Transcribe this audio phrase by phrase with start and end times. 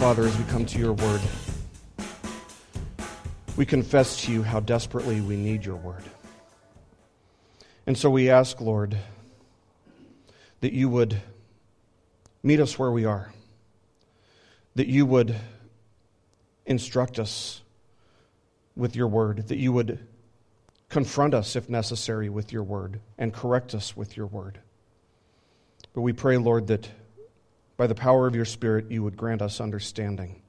[0.00, 1.20] Father, as we come to your word,
[3.58, 6.02] we confess to you how desperately we need your word.
[7.86, 8.96] And so we ask, Lord,
[10.62, 11.20] that you would
[12.42, 13.30] meet us where we are,
[14.74, 15.36] that you would
[16.64, 17.60] instruct us
[18.74, 19.98] with your word, that you would
[20.88, 24.60] confront us, if necessary, with your word and correct us with your word.
[25.92, 26.88] But we pray, Lord, that
[27.80, 30.42] by the power of your Spirit, you would grant us understanding,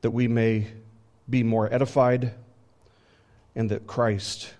[0.00, 0.66] that we may
[1.30, 2.34] be more edified,
[3.54, 4.52] and that Christ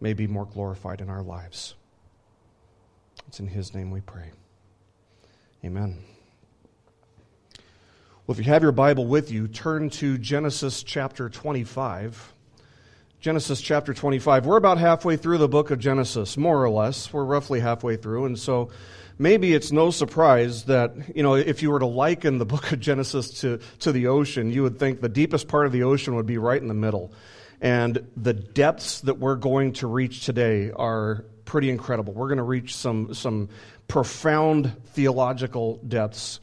[0.00, 1.74] may be more glorified in our lives.
[3.26, 4.30] It's in His name we pray.
[5.64, 5.98] Amen.
[8.24, 12.34] Well, if you have your Bible with you, turn to Genesis chapter 25.
[13.18, 14.46] Genesis chapter 25.
[14.46, 17.12] We're about halfway through the book of Genesis, more or less.
[17.12, 18.26] We're roughly halfway through.
[18.26, 18.70] And so
[19.18, 22.80] maybe it's no surprise that, you know, if you were to liken the book of
[22.80, 26.26] Genesis to, to the ocean, you would think the deepest part of the ocean would
[26.26, 27.12] be right in the middle.
[27.60, 32.12] And the depths that we're going to reach today are pretty incredible.
[32.12, 33.48] We're going to reach some, some
[33.88, 36.40] profound theological depths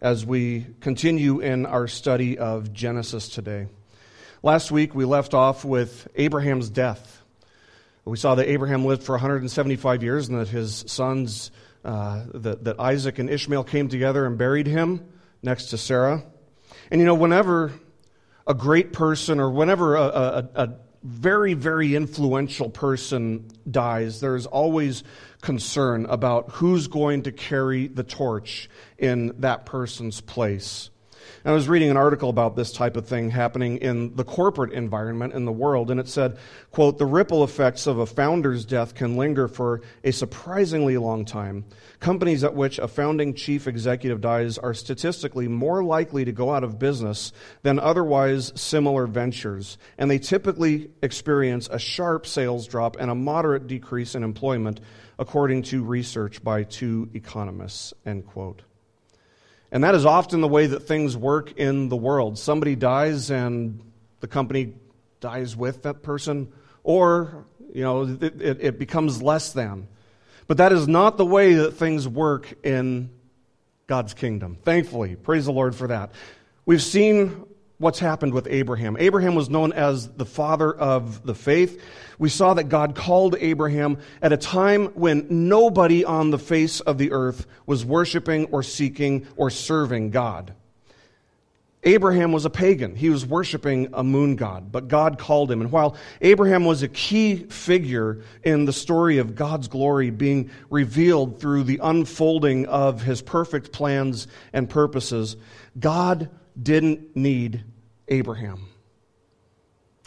[0.00, 3.68] as we continue in our study of Genesis today.
[4.42, 7.22] Last week, we left off with Abraham's death.
[8.04, 11.52] We saw that Abraham lived for 175 years and that his sons,
[11.84, 15.06] uh, that, that Isaac and Ishmael came together and buried him
[15.42, 16.24] next to Sarah.
[16.90, 17.72] And you know, whenever
[18.46, 25.02] a great person or whenever a, a, a very, very influential person dies, there's always
[25.40, 30.90] concern about who's going to carry the torch in that person's place.
[31.44, 35.34] I was reading an article about this type of thing happening in the corporate environment
[35.34, 36.38] in the world, and it said,
[36.70, 41.64] quote, the ripple effects of a founder's death can linger for a surprisingly long time.
[42.00, 46.64] Companies at which a founding chief executive dies are statistically more likely to go out
[46.64, 47.32] of business
[47.62, 53.66] than otherwise similar ventures, and they typically experience a sharp sales drop and a moderate
[53.66, 54.80] decrease in employment,
[55.18, 58.62] according to research by two economists, end quote.
[59.72, 62.38] And that is often the way that things work in the world.
[62.38, 63.80] Somebody dies and
[64.20, 64.74] the company
[65.20, 66.52] dies with that person,
[66.84, 69.88] or, you know, it, it, it becomes less than.
[70.46, 73.08] But that is not the way that things work in
[73.86, 74.58] God's kingdom.
[74.62, 76.12] Thankfully, praise the Lord for that.
[76.66, 77.46] We've seen
[77.82, 78.96] what's happened with Abraham.
[78.98, 81.82] Abraham was known as the father of the faith.
[82.18, 86.96] We saw that God called Abraham at a time when nobody on the face of
[86.96, 90.54] the earth was worshiping or seeking or serving God.
[91.82, 92.94] Abraham was a pagan.
[92.94, 95.60] He was worshiping a moon god, but God called him.
[95.60, 101.40] And while Abraham was a key figure in the story of God's glory being revealed
[101.40, 105.36] through the unfolding of his perfect plans and purposes,
[105.76, 107.64] God didn't need
[108.08, 108.68] Abraham.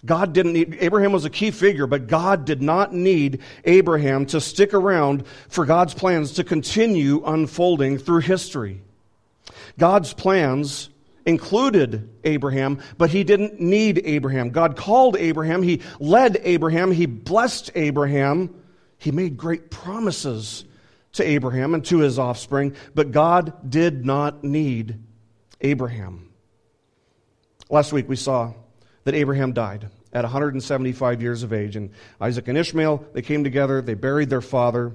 [0.05, 4.39] God didn't need, Abraham was a key figure, but God did not need Abraham to
[4.39, 8.81] stick around for God's plans to continue unfolding through history.
[9.79, 10.89] God's plans
[11.25, 14.51] included Abraham, but he didn't need Abraham.
[14.51, 18.53] God called Abraham, he led Abraham, he blessed Abraham,
[18.97, 20.65] he made great promises
[21.13, 24.99] to Abraham and to his offspring, but God did not need
[25.61, 26.29] Abraham.
[27.69, 28.53] Last week we saw
[29.05, 31.89] that Abraham died at 175 years of age, and
[32.21, 34.93] Isaac and Ishmael, they came together, they buried their father,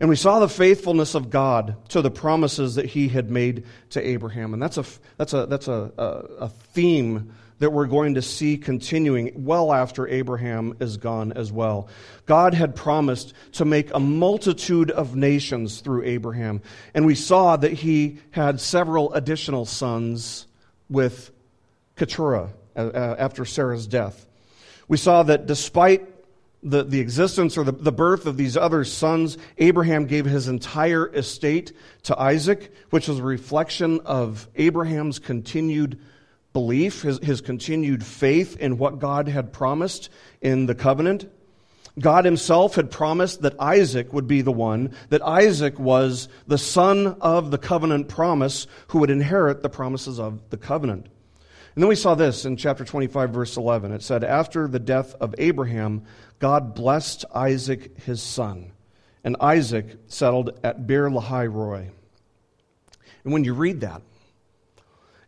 [0.00, 4.06] and we saw the faithfulness of God to the promises that he had made to
[4.06, 4.52] Abraham.
[4.52, 4.84] And that's a,
[5.16, 6.04] that's a, that's a, a,
[6.44, 11.88] a theme that we're going to see continuing well after Abraham is gone as well.
[12.26, 16.62] God had promised to make a multitude of nations through Abraham,
[16.94, 20.46] and we saw that he had several additional sons
[20.88, 21.32] with
[21.98, 24.26] Keturah uh, uh, after Sarah's death.
[24.88, 26.08] We saw that despite
[26.62, 31.06] the, the existence or the, the birth of these other sons, Abraham gave his entire
[31.14, 31.72] estate
[32.04, 35.98] to Isaac, which was a reflection of Abraham's continued
[36.52, 40.08] belief, his, his continued faith in what God had promised
[40.40, 41.30] in the covenant.
[41.98, 47.16] God himself had promised that Isaac would be the one, that Isaac was the son
[47.20, 51.08] of the covenant promise who would inherit the promises of the covenant.
[51.78, 53.92] And then we saw this in chapter 25, verse 11.
[53.92, 56.02] It said, After the death of Abraham,
[56.40, 58.72] God blessed Isaac, his son,
[59.22, 61.88] and Isaac settled at Beer Lahai Roi.
[63.22, 64.02] And when you read that,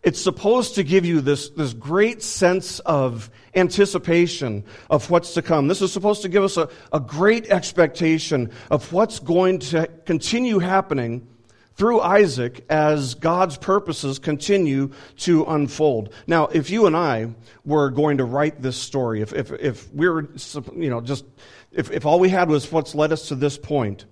[0.02, 5.68] it's supposed to give you this, this great sense of anticipation of what's to come.
[5.68, 10.58] This is supposed to give us a, a great expectation of what's going to continue
[10.58, 11.28] happening
[11.76, 16.12] through Isaac as God's purposes continue to unfold.
[16.26, 17.30] Now, if you and I
[17.64, 20.28] were going to write this story, if, if, if we were,
[20.76, 21.24] you know, just,
[21.72, 24.04] if, if all we had was what's led us to this point,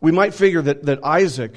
[0.00, 1.54] we might figure that, that Isaac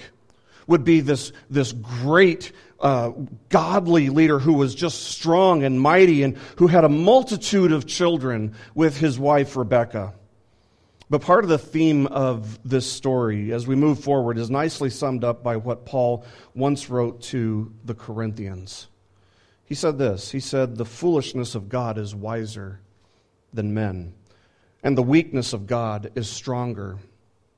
[0.68, 3.12] would be this, this great, uh,
[3.50, 8.56] godly leader who was just strong and mighty and who had a multitude of children
[8.74, 10.14] with his wife Rebekah.
[11.14, 15.24] But part of the theme of this story as we move forward is nicely summed
[15.24, 16.26] up by what Paul
[16.56, 18.88] once wrote to the Corinthians.
[19.64, 22.80] He said this He said, The foolishness of God is wiser
[23.54, 24.16] than men,
[24.82, 26.98] and the weakness of God is stronger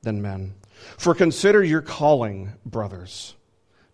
[0.02, 0.54] than men.
[0.98, 3.36] For consider your calling, brothers.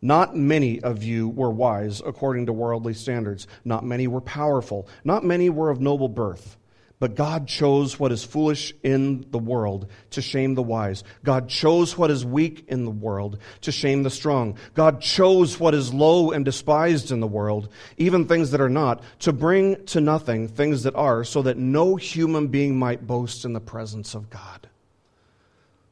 [0.00, 3.46] Not many of you were wise according to worldly standards.
[3.64, 4.88] Not many were powerful.
[5.04, 6.56] Not many were of noble birth.
[7.02, 11.02] But God chose what is foolish in the world to shame the wise.
[11.24, 14.56] God chose what is weak in the world to shame the strong.
[14.74, 19.02] God chose what is low and despised in the world, even things that are not,
[19.18, 23.52] to bring to nothing things that are, so that no human being might boast in
[23.52, 24.68] the presence of God.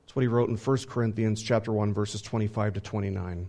[0.02, 3.48] That's what he wrote in 1 Corinthians chapter 1 verses 25 to 29.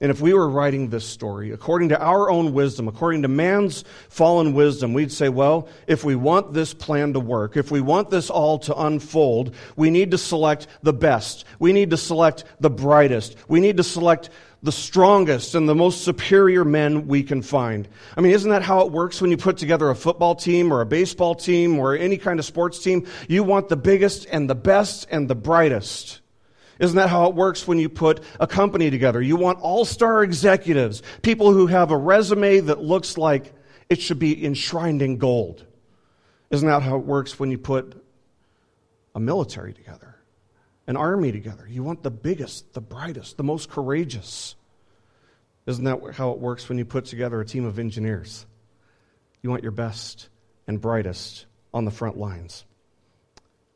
[0.00, 3.82] And if we were writing this story, according to our own wisdom, according to man's
[4.08, 8.08] fallen wisdom, we'd say, well, if we want this plan to work, if we want
[8.10, 11.44] this all to unfold, we need to select the best.
[11.58, 13.36] We need to select the brightest.
[13.48, 14.30] We need to select
[14.62, 17.88] the strongest and the most superior men we can find.
[18.16, 20.80] I mean, isn't that how it works when you put together a football team or
[20.80, 23.06] a baseball team or any kind of sports team?
[23.28, 26.17] You want the biggest and the best and the brightest.
[26.78, 29.20] Isn't that how it works when you put a company together?
[29.20, 33.52] You want all star executives, people who have a resume that looks like
[33.88, 35.64] it should be enshrined in gold.
[36.50, 38.00] Isn't that how it works when you put
[39.14, 40.16] a military together,
[40.86, 41.66] an army together?
[41.68, 44.54] You want the biggest, the brightest, the most courageous.
[45.66, 48.46] Isn't that how it works when you put together a team of engineers?
[49.42, 50.28] You want your best
[50.66, 52.64] and brightest on the front lines.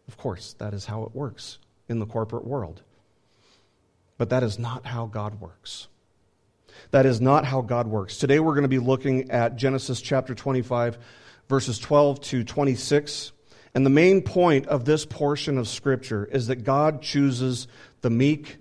[0.08, 1.58] Of course, that is how it works
[1.88, 2.82] in the corporate world.
[4.22, 5.88] But that is not how God works.
[6.92, 8.18] That is not how God works.
[8.18, 10.96] Today we're going to be looking at Genesis chapter 25,
[11.48, 13.32] verses 12 to 26.
[13.74, 17.66] And the main point of this portion of Scripture is that God chooses
[18.00, 18.58] the meek,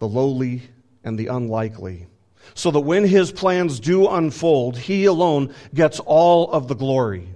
[0.00, 0.62] the lowly,
[1.04, 2.08] and the unlikely.
[2.54, 7.28] So that when his plans do unfold, he alone gets all of the glory.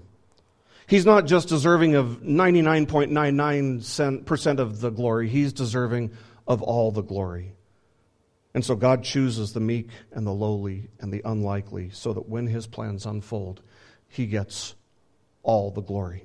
[0.88, 6.11] He's not just deserving of 99.99% of the glory, he's deserving
[6.49, 7.53] of all the glory.
[8.55, 12.47] And so God chooses the meek and the lowly and the unlikely so that when
[12.47, 13.62] his plans unfold,
[14.09, 14.75] he gets
[15.43, 16.25] all the glory.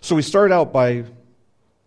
[0.00, 1.04] So we start out by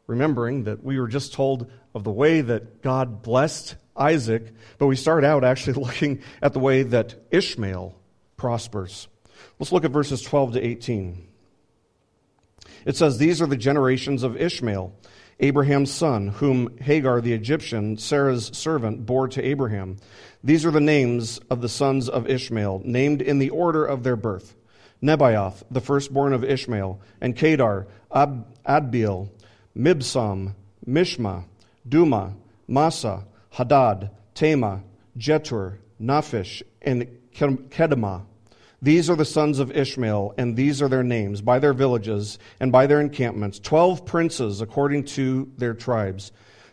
[0.06, 4.98] remembering that we were just told of the way that God blessed Isaac, but we
[4.98, 7.96] start out actually looking at the way that Ishmael
[8.38, 9.08] prospers.
[9.58, 11.28] Let's look at verses 12 to 18.
[12.86, 14.94] It says, These are the generations of Ishmael.
[15.40, 19.98] Abraham's son, whom Hagar the Egyptian, Sarah's servant, bore to Abraham.
[20.44, 24.16] These are the names of the sons of Ishmael, named in the order of their
[24.16, 24.56] birth
[25.04, 29.30] Nebaioth, the firstborn of Ishmael, and Kedar, Ab- Adbeel,
[29.78, 30.54] Mibsam,
[30.88, 31.44] Mishma,
[31.88, 32.34] Duma,
[32.70, 34.84] Masa, Hadad, Tema,
[35.18, 38.24] Jetur, Naphish, and Kedemah.
[38.82, 42.72] These are the sons of Ishmael, and these are their names, by their villages and
[42.72, 46.32] by their encampments, twelve princes according to their tribes.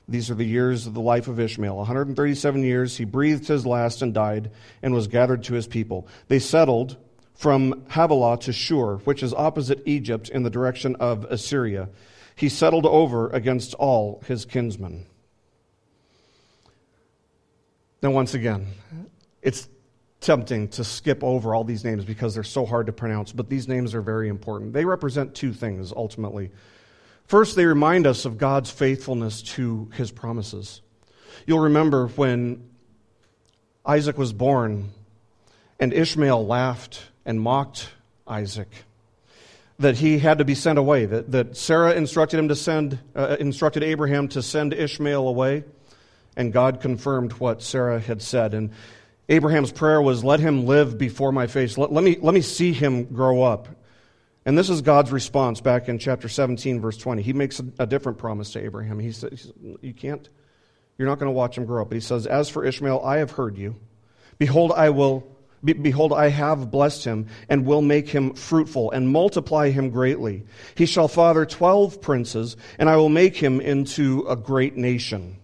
[0.08, 1.76] These are the years of the life of Ishmael.
[1.76, 4.50] 137 years he breathed his last and died,
[4.82, 6.08] and was gathered to his people.
[6.28, 6.96] They settled
[7.34, 11.88] from Havilah to Shur, which is opposite Egypt in the direction of Assyria.
[12.34, 15.06] He settled over against all his kinsmen.
[18.02, 18.66] Now, once again,
[19.40, 19.68] it's
[20.22, 23.68] tempting to skip over all these names because they're so hard to pronounce, but these
[23.68, 24.72] names are very important.
[24.72, 26.50] They represent two things ultimately.
[27.26, 30.80] First, they remind us of God's faithfulness to his promises.
[31.46, 32.68] You'll remember when
[33.84, 34.92] Isaac was born
[35.80, 37.88] and Ishmael laughed and mocked
[38.26, 38.68] Isaac.
[39.78, 41.06] That he had to be sent away.
[41.06, 45.64] That, that Sarah instructed him to send, uh, instructed Abraham to send Ishmael away,
[46.36, 48.54] and God confirmed what Sarah had said.
[48.54, 48.70] And
[49.28, 51.78] Abraham's prayer was, Let him live before my face.
[51.78, 53.68] Let, let, me, let me see him grow up.
[54.44, 57.22] And this is God's response back in chapter 17, verse 20.
[57.22, 58.98] He makes a, a different promise to Abraham.
[58.98, 60.28] He says, You can't,
[60.98, 61.90] you're not going to watch him grow up.
[61.90, 63.76] But he says, As for Ishmael, I have heard you.
[64.38, 65.24] Behold, I will.
[65.64, 70.44] behold, I have blessed him and will make him fruitful and multiply him greatly.
[70.74, 75.36] He shall father twelve princes, and I will make him into a great nation.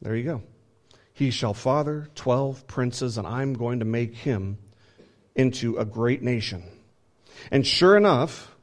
[0.00, 0.42] There you go.
[1.18, 4.56] He shall father 12 princes, and I'm going to make him
[5.34, 6.62] into a great nation.
[7.50, 8.54] And sure enough,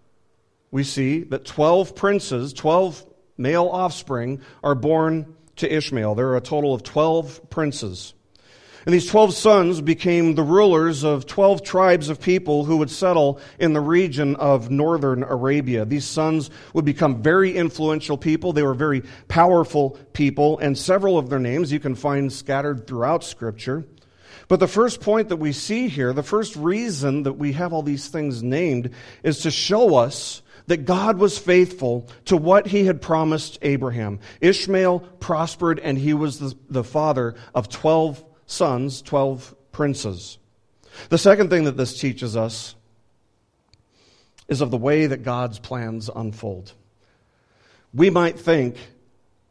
[0.71, 3.05] we see that 12 princes, 12
[3.37, 6.15] male offspring, are born to Ishmael.
[6.15, 8.13] There are a total of 12 princes.
[8.85, 13.39] And these 12 sons became the rulers of 12 tribes of people who would settle
[13.57, 15.85] in the region of northern Arabia.
[15.85, 18.53] These sons would become very influential people.
[18.53, 23.23] They were very powerful people, and several of their names you can find scattered throughout
[23.23, 23.85] Scripture.
[24.47, 27.81] But the first point that we see here, the first reason that we have all
[27.81, 28.91] these things named,
[29.23, 34.19] is to show us that God was faithful to what he had promised Abraham.
[34.41, 40.37] Ishmael prospered, and he was the, the father of 12 sons, 12 princes.
[41.09, 42.75] The second thing that this teaches us
[44.47, 46.73] is of the way that God's plans unfold.
[47.93, 48.77] We might think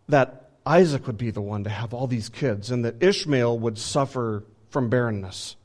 [0.09, 3.79] that Isaac would be the one to have all these kids and that Ishmael would
[3.79, 5.57] suffer from barrenness.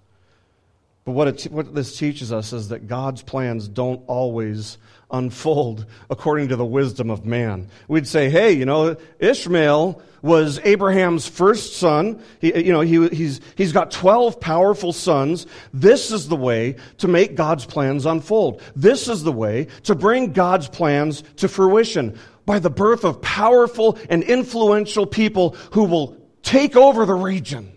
[1.10, 4.78] But what, it, what this teaches us is that God's plans don't always
[5.10, 7.68] unfold according to the wisdom of man.
[7.88, 12.22] We'd say, hey, you know, Ishmael was Abraham's first son.
[12.40, 15.48] He, you know, he, he's, he's got 12 powerful sons.
[15.74, 18.62] This is the way to make God's plans unfold.
[18.76, 23.98] This is the way to bring God's plans to fruition by the birth of powerful
[24.12, 27.72] and influential people who will take over the region.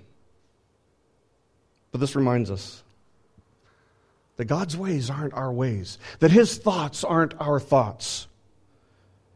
[1.93, 2.83] But this reminds us
[4.37, 8.27] that God's ways aren't our ways, that His thoughts aren't our thoughts.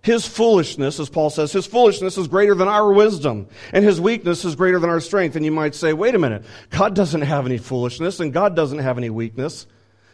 [0.07, 4.45] His foolishness, as Paul says, his foolishness is greater than our wisdom, and his weakness
[4.45, 5.35] is greater than our strength.
[5.35, 8.79] And you might say, wait a minute, God doesn't have any foolishness, and God doesn't
[8.79, 9.67] have any weakness.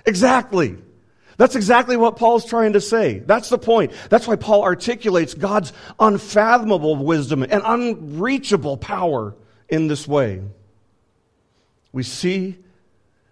[0.06, 0.78] Exactly.
[1.36, 3.18] That's exactly what Paul's trying to say.
[3.18, 3.92] That's the point.
[4.08, 9.34] That's why Paul articulates God's unfathomable wisdom and unreachable power
[9.68, 10.40] in this way.
[11.92, 12.56] We see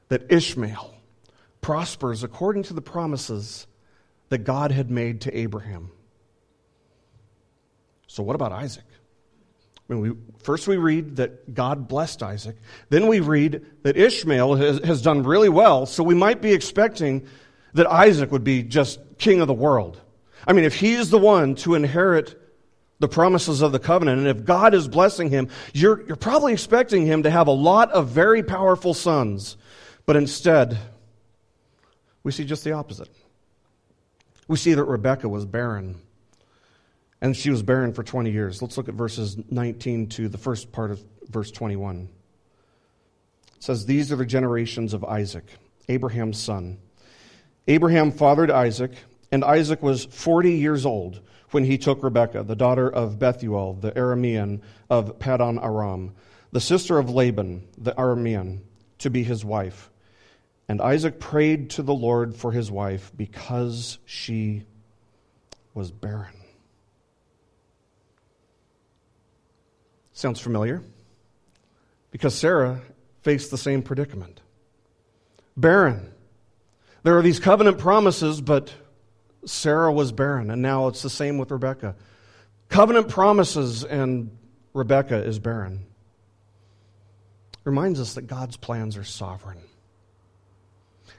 [0.09, 0.90] that Ishmael
[1.61, 3.67] prospers according to the promises
[4.29, 5.91] that God had made to Abraham.
[8.07, 8.85] So, what about Isaac?
[9.87, 10.13] When we,
[10.43, 12.57] first, we read that God blessed Isaac.
[12.91, 17.27] Then we read that Ishmael has, has done really well, so we might be expecting
[17.75, 20.01] that Isaac would be just king of the world.
[20.47, 22.41] I mean, if he's the one to inherit
[23.01, 27.07] the promises of the covenant, and if God is blessing him, you're, you're probably expecting
[27.07, 29.57] him to have a lot of very powerful sons.
[30.07, 30.79] But instead,
[32.23, 33.09] we see just the opposite.
[34.49, 36.01] We see that Rebecca was barren,
[37.21, 38.61] and she was barren for 20 years.
[38.61, 42.09] Let's look at verses 19 to the first part of verse 21.
[43.57, 45.45] It says, These are the generations of Isaac,
[45.89, 46.79] Abraham's son.
[47.69, 48.93] Abraham fathered Isaac,
[49.31, 53.93] and Isaac was 40 years old when he took Rebekah, the daughter of Bethuel, the
[53.93, 56.15] Aramean of Paddan Aram,
[56.53, 58.61] the sister of Laban, the Aramean,
[58.99, 59.91] to be his wife.
[60.71, 64.63] And Isaac prayed to the Lord for his wife because she
[65.75, 66.37] was barren.
[70.13, 70.81] Sounds familiar?
[72.13, 72.83] Because Sarah
[73.23, 74.43] faced the same predicament.
[75.57, 76.13] Barren.
[77.03, 78.73] There are these covenant promises, but
[79.45, 81.97] Sarah was barren, and now it's the same with Rebecca.
[82.69, 84.39] Covenant promises, and
[84.73, 85.85] Rebecca is barren.
[87.65, 89.59] Reminds us that God's plans are sovereign.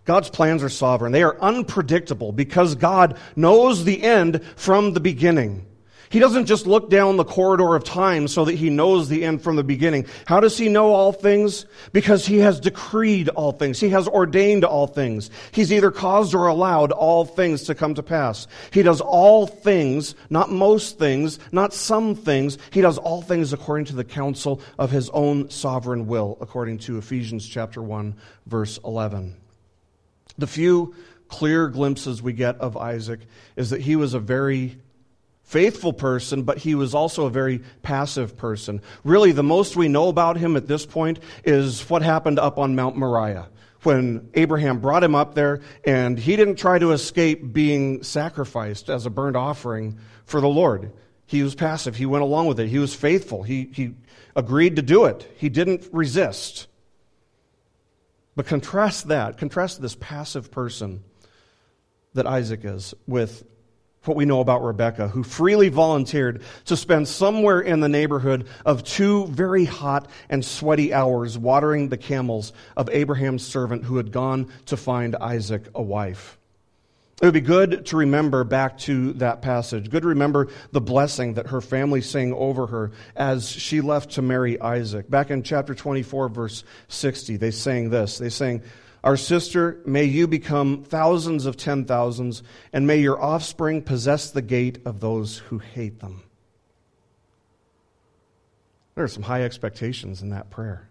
[0.05, 1.11] God's plans are sovereign.
[1.11, 5.65] They are unpredictable because God knows the end from the beginning.
[6.11, 9.41] He doesn't just look down the corridor of time so that he knows the end
[9.41, 10.07] from the beginning.
[10.25, 11.65] How does he know all things?
[11.93, 13.79] Because he has decreed all things.
[13.79, 15.29] He has ordained all things.
[15.53, 18.45] He's either caused or allowed all things to come to pass.
[18.71, 22.57] He does all things, not most things, not some things.
[22.71, 26.97] He does all things according to the counsel of his own sovereign will, according to
[26.97, 28.15] Ephesians chapter 1
[28.47, 29.40] verse 11.
[30.41, 30.95] The few
[31.27, 33.19] clear glimpses we get of Isaac
[33.55, 34.79] is that he was a very
[35.43, 38.81] faithful person, but he was also a very passive person.
[39.03, 42.75] Really, the most we know about him at this point is what happened up on
[42.75, 43.49] Mount Moriah
[43.83, 49.05] when Abraham brought him up there, and he didn't try to escape being sacrificed as
[49.05, 50.91] a burnt offering for the Lord.
[51.27, 51.95] He was passive.
[51.95, 52.67] He went along with it.
[52.67, 53.43] He was faithful.
[53.43, 53.93] He, he
[54.35, 55.31] agreed to do it.
[55.37, 56.65] He didn't resist.
[58.41, 61.03] But contrast that, contrast this passive person
[62.15, 63.43] that Isaac is with
[64.05, 68.83] what we know about Rebecca, who freely volunteered to spend somewhere in the neighborhood of
[68.83, 74.51] two very hot and sweaty hours watering the camels of Abraham's servant who had gone
[74.65, 76.39] to find Isaac a wife.
[77.21, 79.91] It would be good to remember back to that passage.
[79.91, 84.23] Good to remember the blessing that her family sang over her as she left to
[84.23, 85.07] marry Isaac.
[85.07, 88.17] Back in chapter 24, verse 60, they sang this.
[88.17, 88.63] They sang,
[89.03, 92.41] Our sister, may you become thousands of ten thousands,
[92.73, 96.23] and may your offspring possess the gate of those who hate them.
[98.95, 100.89] There are some high expectations in that prayer.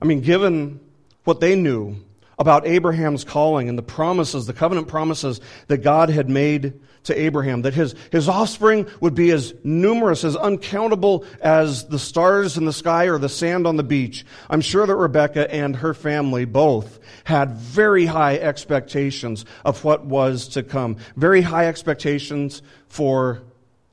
[0.00, 0.80] I mean, given
[1.24, 1.96] what they knew
[2.38, 6.74] about Abraham's calling and the promises, the covenant promises that God had made
[7.04, 12.58] to Abraham, that his, his offspring would be as numerous, as uncountable as the stars
[12.58, 14.26] in the sky or the sand on the beach.
[14.50, 20.48] I'm sure that Rebecca and her family both had very high expectations of what was
[20.48, 23.42] to come, very high expectations for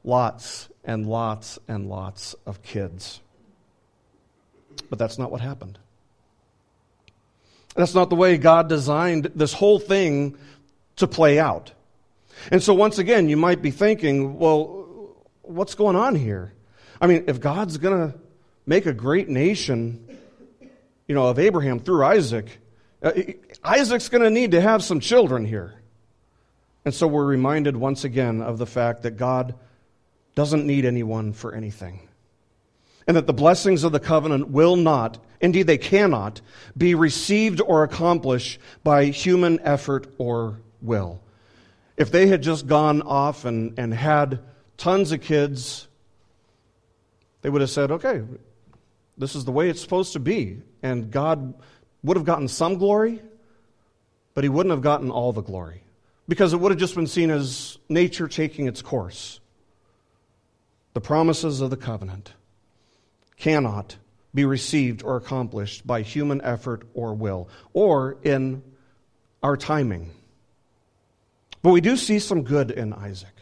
[0.04, 3.22] lots and lots and lots of kids.
[4.90, 5.78] But that's not what happened.
[7.76, 10.38] That's not the way God designed this whole thing
[10.98, 11.72] to play out.
[12.52, 16.54] And so, once again, you might be thinking, well, what's going on here?
[17.02, 18.18] I mean, if God's going to
[18.66, 20.08] make a great nation,
[21.08, 22.60] you know, of Abraham through Isaac,
[23.02, 23.12] uh,
[23.64, 25.74] Isaac's going to need to have some children here.
[26.86, 29.56] And so we're reminded once again of the fact that God
[30.36, 32.08] doesn't need anyone for anything
[33.08, 36.42] and that the blessings of the covenant will not, indeed they cannot,
[36.78, 41.22] be received or accomplished by human effort or will.
[41.98, 44.40] If they had just gone off and, and had
[44.78, 45.88] tons of kids,
[47.42, 48.24] they would have said, okay,
[49.18, 50.62] this is the way it's supposed to be.
[50.82, 51.54] And God
[52.04, 53.22] would have gotten some glory,
[54.34, 55.84] but he wouldn't have gotten all the glory
[56.28, 59.40] because it would have just been seen as nature taking its course.
[60.94, 62.34] The promises of the covenant
[63.44, 63.98] cannot
[64.34, 68.64] be received or accomplished by human effort or will, or in
[69.44, 70.10] our timing.
[71.62, 73.34] But we do see some good in Isaac.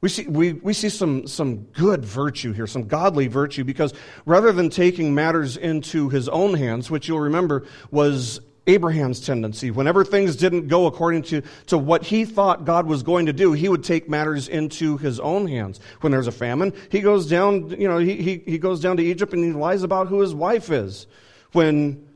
[0.00, 3.92] We see, we, we see some, some good virtue here, some godly virtue, because
[4.24, 9.70] rather than taking matters into his own hands, which you'll remember was Abraham's tendency.
[9.70, 13.52] Whenever things didn't go according to, to what he thought God was going to do,
[13.52, 15.80] he would take matters into his own hands.
[16.02, 19.02] When there's a famine, he goes down, you know, he, he, he goes down to
[19.02, 21.06] Egypt and he lies about who his wife is.
[21.52, 22.06] When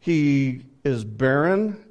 [0.00, 1.82] he is barren,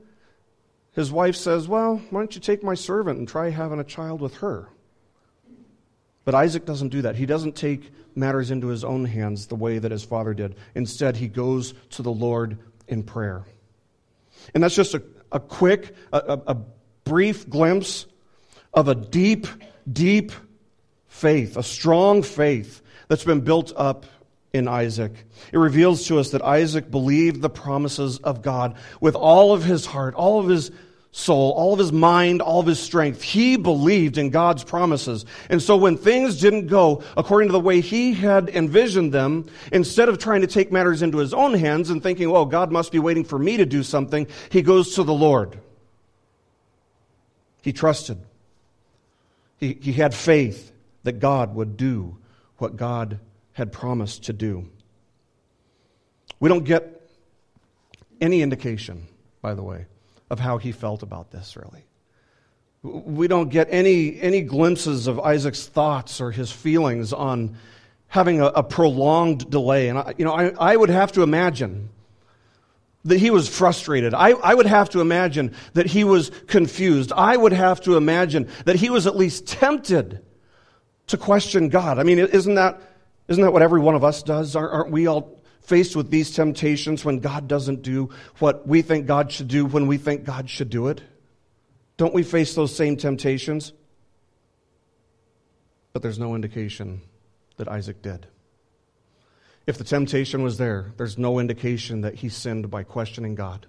[0.94, 4.22] his wife says, Well, why don't you take my servant and try having a child
[4.22, 4.70] with her?
[6.26, 7.16] But Isaac doesn't do that.
[7.16, 10.56] He doesn't take matters into his own hands the way that his father did.
[10.76, 13.46] Instead, he goes to the Lord in prayer.
[14.54, 16.58] And that's just a, a quick, a, a
[17.04, 18.06] brief glimpse
[18.74, 19.48] of a deep,
[19.92, 20.32] deep
[21.08, 24.06] faith, a strong faith that's been built up
[24.54, 25.14] in Isaac.
[25.52, 29.86] It reveals to us that Isaac believed the promises of God with all of his
[29.86, 30.72] heart, all of his
[31.12, 33.22] soul, all of his mind, all of his strength.
[33.22, 35.26] He believed in God's promises.
[35.50, 40.08] And so when things didn't go according to the way he had envisioned them, instead
[40.08, 43.00] of trying to take matters into his own hands and thinking, oh, God must be
[43.00, 45.60] waiting for me to do something, he goes to the Lord.
[47.62, 48.18] He trusted.
[49.58, 50.72] He, he had faith
[51.04, 52.18] that God would do
[52.58, 53.20] what God
[53.54, 54.70] had promised to do.
[56.40, 57.02] We don't get
[58.20, 59.08] any indication,
[59.42, 59.86] by the way,
[60.32, 61.84] of how he felt about this, really.
[62.84, 67.58] We don't get any, any glimpses of Isaac's thoughts or his feelings on
[68.08, 69.90] having a, a prolonged delay.
[69.90, 71.90] And, I, you know, I, I would have to imagine
[73.04, 74.14] that he was frustrated.
[74.14, 77.12] I, I would have to imagine that he was confused.
[77.12, 80.24] I would have to imagine that he was at least tempted
[81.08, 82.00] to question God.
[82.00, 82.82] I mean, isn't that,
[83.28, 84.56] isn't that what every one of us does?
[84.56, 89.06] Aren't, aren't we all faced with these temptations when God doesn't do what we think
[89.06, 91.02] God should do when we think God should do it?
[91.98, 93.74] Don't we face those same temptations?
[95.94, 97.02] But there's no indication
[97.58, 98.28] that Isaac did.
[99.68, 103.68] If the temptation was there, there's no indication that he sinned by questioning God.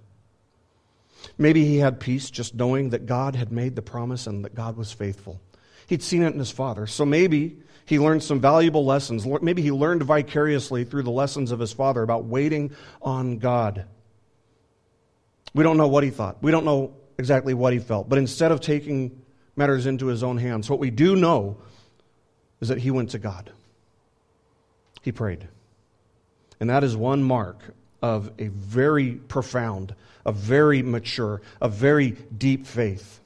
[1.37, 4.75] Maybe he had peace just knowing that God had made the promise and that God
[4.75, 5.39] was faithful.
[5.87, 6.87] He'd seen it in his father.
[6.87, 9.25] So maybe he learned some valuable lessons.
[9.25, 13.85] Maybe he learned vicariously through the lessons of his father about waiting on God.
[15.53, 16.41] We don't know what he thought.
[16.41, 18.09] We don't know exactly what he felt.
[18.09, 19.21] But instead of taking
[19.55, 21.57] matters into his own hands, what we do know
[22.61, 23.51] is that he went to God.
[25.01, 25.47] He prayed.
[26.59, 27.59] And that is one mark
[28.01, 33.19] of a very profound, a very mature, a very deep faith.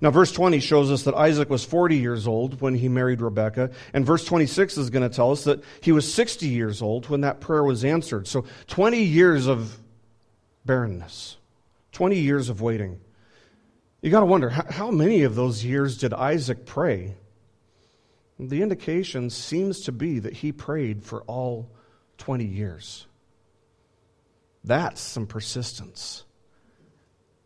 [0.00, 3.70] Now, verse 20 shows us that Isaac was 40 years old when he married Rebekah,
[3.92, 7.22] and verse 26 is going to tell us that he was 60 years old when
[7.22, 8.26] that prayer was answered.
[8.28, 9.78] So, 20 years of
[10.64, 11.36] barrenness,
[11.92, 13.00] 20 years of waiting.
[14.00, 17.16] You got to wonder how many of those years did Isaac pray?
[18.38, 21.70] The indication seems to be that he prayed for all
[22.18, 23.06] 20 years.
[24.62, 26.24] That's some persistence.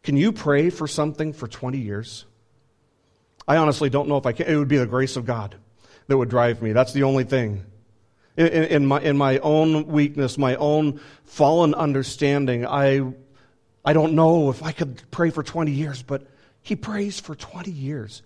[0.03, 2.27] Can you pray for something for 20 years?
[3.47, 4.47] I honestly don't know if I can.
[4.47, 5.57] It would be the grace of God
[6.07, 6.73] that would drive me.
[6.73, 7.65] That's the only thing.
[8.37, 13.13] In, in, my, in my own weakness, my own fallen understanding, I,
[13.85, 16.27] I don't know if I could pray for 20 years, but
[16.63, 18.23] he prays for 20 years.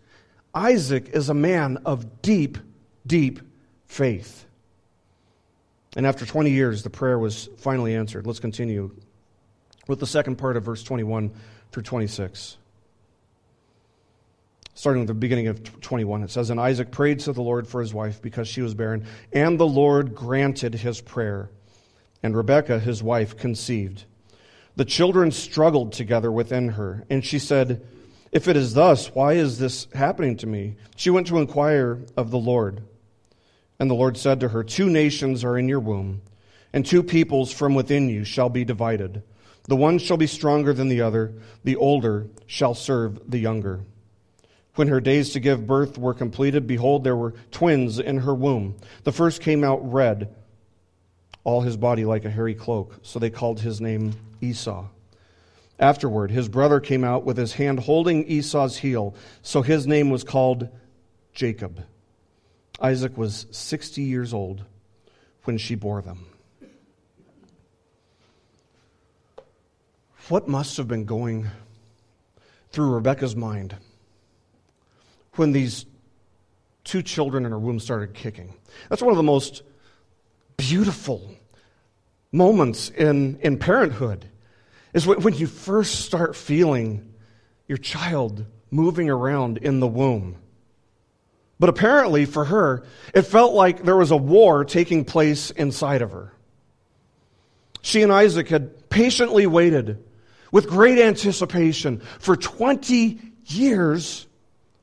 [0.54, 2.58] Isaac is a man of deep,
[3.06, 3.40] deep
[3.86, 4.46] faith.
[5.96, 8.26] And after 20 years, the prayer was finally answered.
[8.26, 8.94] Let's continue
[9.88, 11.32] with the second part of verse 21
[11.72, 12.58] through 26.
[14.76, 17.80] Starting with the beginning of 21, it says, And Isaac prayed to the Lord for
[17.80, 21.48] his wife because she was barren, and the Lord granted his prayer.
[22.22, 24.04] And Rebekah, his wife, conceived.
[24.76, 27.86] The children struggled together within her, and she said,
[28.32, 30.76] If it is thus, why is this happening to me?
[30.94, 32.82] She went to inquire of the Lord.
[33.80, 36.20] And the Lord said to her, Two nations are in your womb,
[36.74, 39.22] and two peoples from within you shall be divided.
[39.68, 41.32] The one shall be stronger than the other,
[41.64, 43.80] the older shall serve the younger.
[44.76, 48.76] When her days to give birth were completed, behold, there were twins in her womb.
[49.04, 50.34] The first came out red,
[51.44, 54.12] all his body like a hairy cloak, so they called his name
[54.42, 54.86] Esau.
[55.78, 60.24] Afterward, his brother came out with his hand holding Esau's heel, so his name was
[60.24, 60.68] called
[61.32, 61.82] Jacob.
[62.78, 64.64] Isaac was 60 years old
[65.44, 66.26] when she bore them.
[70.28, 71.46] What must have been going
[72.72, 73.76] through Rebecca's mind
[75.38, 75.86] when these
[76.84, 78.54] two children in her womb started kicking?
[78.88, 79.62] That's one of the most
[80.56, 81.34] beautiful
[82.32, 84.24] moments in, in parenthood
[84.92, 87.12] is when you first start feeling
[87.68, 90.36] your child moving around in the womb.
[91.58, 96.12] But apparently, for her, it felt like there was a war taking place inside of
[96.12, 96.32] her.
[97.80, 100.02] She and Isaac had patiently waited
[100.50, 104.25] with great anticipation for 20 years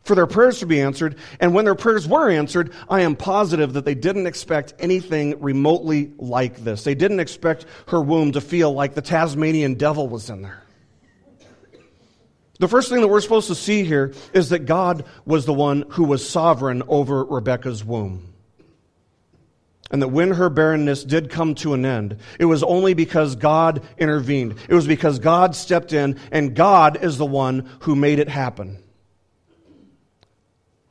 [0.03, 1.15] for their prayers to be answered.
[1.39, 6.11] And when their prayers were answered, I am positive that they didn't expect anything remotely
[6.17, 6.83] like this.
[6.83, 10.63] They didn't expect her womb to feel like the Tasmanian devil was in there.
[12.59, 15.85] The first thing that we're supposed to see here is that God was the one
[15.89, 18.33] who was sovereign over Rebekah's womb.
[19.89, 23.83] And that when her barrenness did come to an end, it was only because God
[23.97, 24.55] intervened.
[24.67, 28.82] It was because God stepped in, and God is the one who made it happen.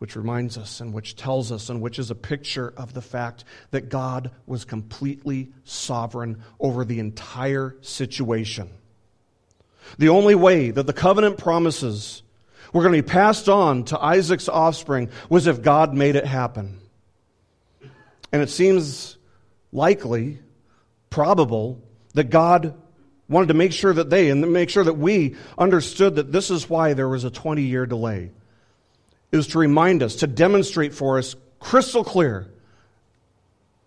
[0.02, 3.44] Which reminds us, and which tells us, and which is a picture of the fact
[3.70, 8.68] that God was completely sovereign over the entire situation.
[9.98, 12.24] The only way that the covenant promises
[12.72, 16.80] were going to be passed on to Isaac's offspring was if God made it happen.
[18.32, 19.16] And it seems
[19.70, 20.40] likely,
[21.10, 21.80] probable,
[22.14, 22.74] that God
[23.28, 26.68] wanted to make sure that they and make sure that we understood that this is
[26.68, 28.32] why there was a 20 year delay.
[29.32, 32.48] Was to remind us, to demonstrate for us crystal clear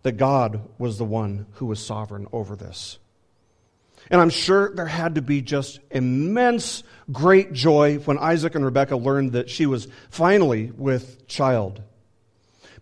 [0.02, 2.98] that God was the one who was sovereign over this.
[4.10, 8.98] And I'm sure there had to be just immense, great joy when Isaac and Rebekah
[8.98, 11.82] learned that she was finally with child.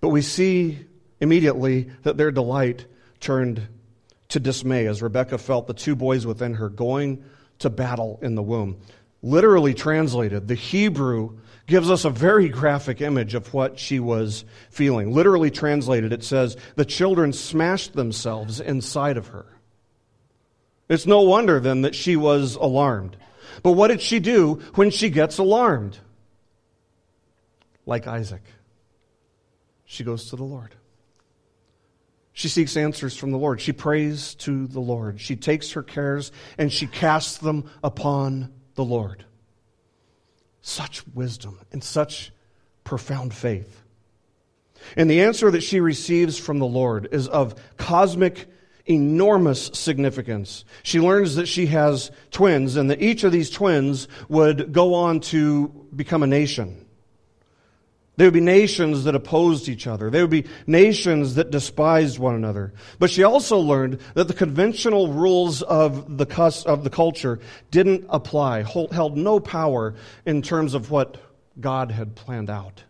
[0.01, 0.85] But we see
[1.19, 2.85] immediately that their delight
[3.19, 3.67] turned
[4.29, 7.23] to dismay as Rebekah felt the two boys within her going
[7.59, 8.77] to battle in the womb.
[9.21, 15.13] Literally translated, the Hebrew gives us a very graphic image of what she was feeling.
[15.13, 19.45] Literally translated, it says, the children smashed themselves inside of her.
[20.89, 23.15] It's no wonder then that she was alarmed.
[23.61, 25.97] But what did she do when she gets alarmed?
[27.85, 28.43] Like Isaac,
[29.85, 30.75] she goes to the Lord.
[32.33, 33.61] She seeks answers from the Lord.
[33.61, 35.21] She prays to the Lord.
[35.21, 39.25] She takes her cares and she casts them upon the Lord.
[40.63, 42.31] Such wisdom and such
[42.83, 43.83] profound faith.
[44.97, 48.47] And the answer that she receives from the Lord is of cosmic
[48.85, 50.65] enormous significance.
[50.81, 55.19] She learns that she has twins and that each of these twins would go on
[55.21, 56.82] to become a nation.
[58.15, 60.11] There would be nations that opposed each other.
[60.11, 62.73] There would be nations that despised one another.
[62.99, 67.39] But she also learned that the conventional rules of the, of the culture
[67.71, 69.95] didn't apply, held no power
[70.25, 71.17] in terms of what
[71.59, 72.83] God had planned out.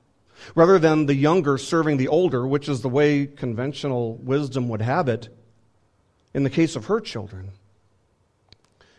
[0.55, 5.07] Rather than the younger serving the older, which is the way conventional wisdom would have
[5.07, 5.29] it,
[6.33, 7.51] in the case of her children,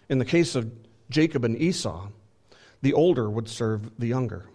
[0.08, 0.72] in the case of
[1.10, 2.08] Jacob and Esau,
[2.80, 4.46] the older would serve the younger.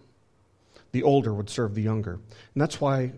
[0.92, 2.14] The older would serve the younger.
[2.14, 3.12] And that's why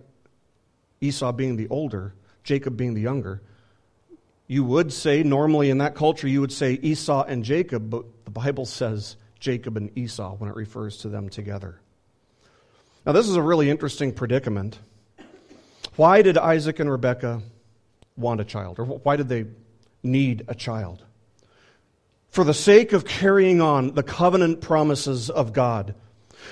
[1.01, 3.43] Esau being the older, Jacob being the younger,
[4.47, 8.31] you would say, normally in that culture, you would say Esau and Jacob, but the
[8.31, 11.81] Bible says Jacob and Esau when it refers to them together.
[13.07, 14.79] Now, this is a really interesting predicament.
[15.97, 17.43] Why did Isaac and Rebekah
[18.17, 18.79] want a child?
[18.79, 19.47] Or why did they
[20.03, 21.03] need a child?
[22.29, 25.95] For the sake of carrying on the covenant promises of God.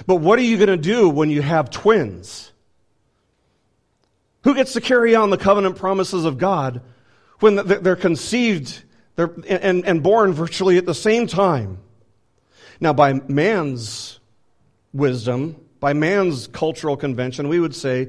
[0.07, 2.53] But what are you going to do when you have twins?
[4.45, 6.83] Who gets to carry on the covenant promises of God
[7.41, 8.83] when they're conceived
[9.17, 11.79] and born virtually at the same time?
[12.81, 14.19] Now, by man's
[14.93, 18.09] wisdom, by man's cultural convention, we would say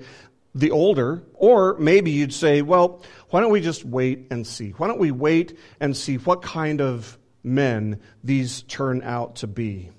[0.56, 4.72] the older, or maybe you'd say, well, why don't we just wait and see?
[4.72, 9.90] Why don't we wait and see what kind of men these turn out to be?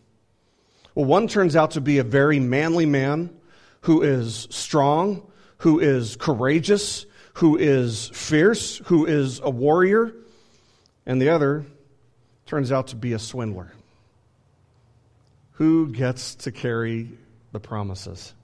[0.95, 3.31] Well, one turns out to be a very manly man
[3.83, 10.15] who is strong, who is courageous, who is fierce, who is a warrior,
[11.07, 11.65] and the other
[12.47, 13.73] turns out to be a swindler.
[15.53, 17.11] Who gets to carry
[17.53, 18.35] the promises?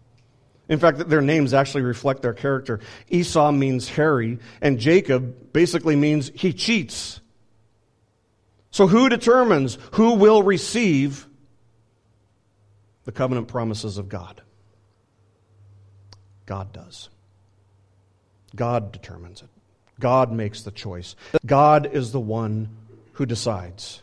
[0.68, 2.80] In fact, their names actually reflect their character.
[3.08, 7.20] Esau means hairy, and Jacob basically means he cheats.
[8.70, 11.26] So, who determines who will receive
[13.08, 14.42] the covenant promises of God?
[16.44, 17.08] God does.
[18.54, 19.48] God determines it.
[19.98, 21.16] God makes the choice.
[21.46, 22.68] God is the one
[23.12, 24.02] who decides.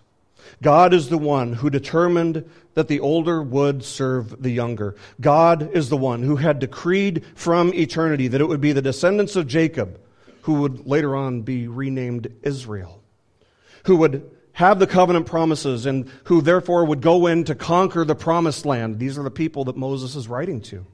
[0.63, 4.95] God is the one who determined that the older would serve the younger.
[5.21, 9.35] God is the one who had decreed from eternity that it would be the descendants
[9.35, 9.99] of Jacob
[10.41, 13.03] who would later on be renamed Israel,
[13.83, 18.15] who would have the covenant promises and who therefore would go in to conquer the
[18.15, 18.99] promised land.
[18.99, 20.85] These are the people that Moses is writing to.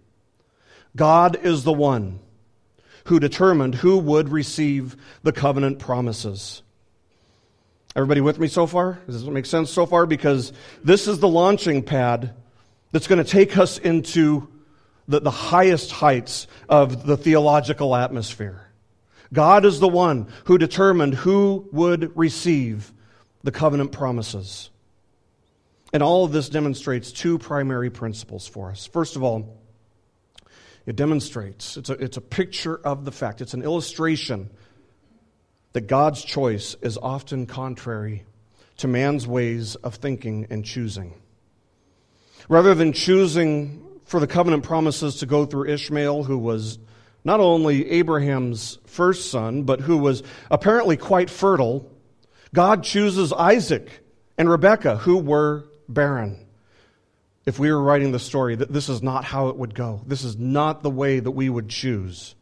[0.95, 2.19] God is the one
[3.05, 6.63] who determined who would receive the covenant promises.
[7.95, 8.99] Everybody with me so far?
[9.05, 10.07] Does this make sense so far?
[10.07, 12.33] Because this is the launching pad
[12.91, 14.47] that's going to take us into
[15.07, 18.67] the, the highest heights of the theological atmosphere.
[19.31, 22.91] God is the one who determined who would receive
[23.43, 24.69] the covenant promises.
[25.93, 28.85] And all of this demonstrates two primary principles for us.
[28.87, 29.57] First of all,
[30.85, 34.49] it demonstrates, it's a, it's a picture of the fact, it's an illustration
[35.73, 38.23] that God's choice is often contrary
[38.77, 41.13] to man's ways of thinking and choosing.
[42.49, 46.79] Rather than choosing for the covenant promises to go through Ishmael, who was
[47.23, 51.89] not only Abraham's first son, but who was apparently quite fertile,
[52.53, 53.89] God chooses Isaac
[54.37, 56.45] and Rebekah, who were barren.
[57.45, 60.01] If we were writing the story, that this is not how it would go.
[60.05, 62.35] This is not the way that we would choose.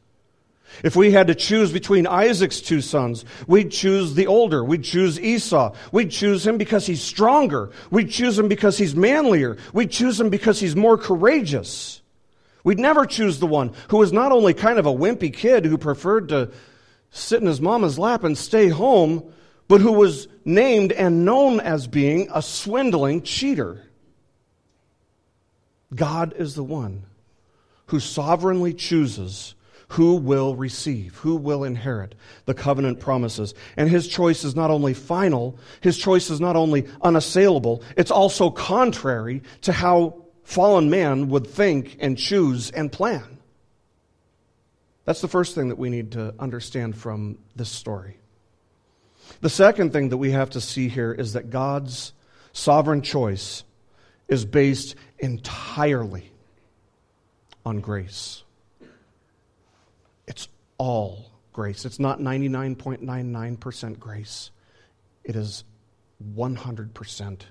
[0.84, 4.64] If we had to choose between Isaac's two sons, we'd choose the older.
[4.64, 5.74] We'd choose Esau.
[5.92, 7.72] We'd choose him because he's stronger.
[7.90, 9.58] We'd choose him because he's manlier.
[9.74, 12.02] We'd choose him because he's more courageous.
[12.64, 15.78] We'd never choose the one who was not only kind of a wimpy kid who
[15.78, 16.52] preferred to
[17.10, 19.32] sit in his mama's lap and stay home,
[19.70, 23.86] but who was named and known as being a swindling cheater.
[25.96, 27.06] God is the one
[27.86, 29.56] who sovereignly chooses
[29.90, 32.14] who will receive, who will inherit
[32.46, 33.54] the covenant promises.
[33.76, 38.52] And his choice is not only final, his choice is not only unassailable, it's also
[38.52, 43.40] contrary to how fallen man would think and choose and plan.
[45.06, 48.20] That's the first thing that we need to understand from this story.
[49.42, 52.14] The second thing that we have to see here is that God's
[52.52, 53.64] sovereign choice
[54.28, 56.32] is based entirely
[57.66, 58.44] on grace.
[60.28, 61.86] It's all grace.
[61.86, 64.52] It's not 99.99% grace.
[65.24, 65.64] It is
[66.36, 67.42] 100%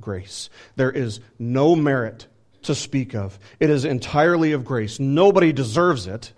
[0.00, 0.50] grace.
[0.76, 2.26] There is no merit
[2.62, 3.38] to speak of.
[3.60, 5.00] It is entirely of grace.
[5.00, 6.32] Nobody deserves it.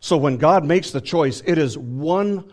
[0.00, 2.50] So when God makes the choice, it is 100%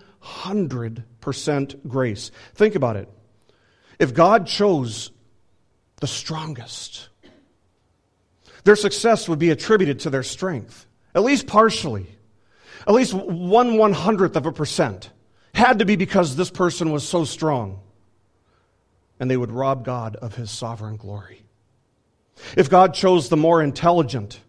[1.87, 2.31] grace.
[2.55, 3.09] Think about it.
[3.99, 5.11] If God chose
[5.99, 7.09] the strongest,
[8.63, 12.07] their success would be attributed to their strength, at least partially
[12.87, 15.11] at least one one hundredth of a percent.
[15.53, 17.81] Had to be because this person was so strong.
[19.19, 21.43] And they would rob God of his sovereign glory.
[22.55, 24.39] If God chose the more intelligent,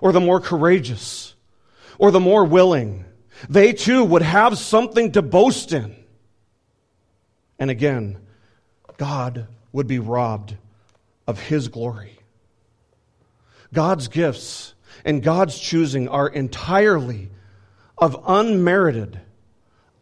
[0.00, 1.34] or the more courageous,
[1.98, 3.04] or the more willing,
[3.48, 5.96] they too would have something to boast in.
[7.58, 8.18] And again,
[8.96, 10.56] God would be robbed
[11.26, 12.18] of His glory.
[13.72, 14.74] God's gifts
[15.04, 17.30] and God's choosing are entirely
[17.96, 19.20] of unmerited,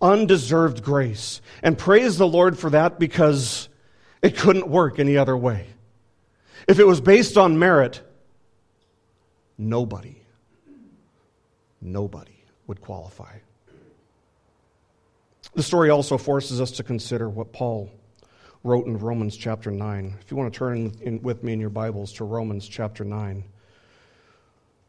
[0.01, 1.40] undeserved grace.
[1.62, 3.68] And praise the Lord for that because
[4.22, 5.66] it couldn't work any other way.
[6.66, 8.01] If it was based on merit,
[9.59, 10.22] nobody,
[11.81, 12.38] nobody
[12.68, 13.38] would qualify.
[15.54, 17.90] The story also forces us to consider what Paul
[18.62, 20.16] wrote in Romans chapter 9.
[20.20, 23.42] If you want to turn in, with me in your Bibles to Romans chapter 9.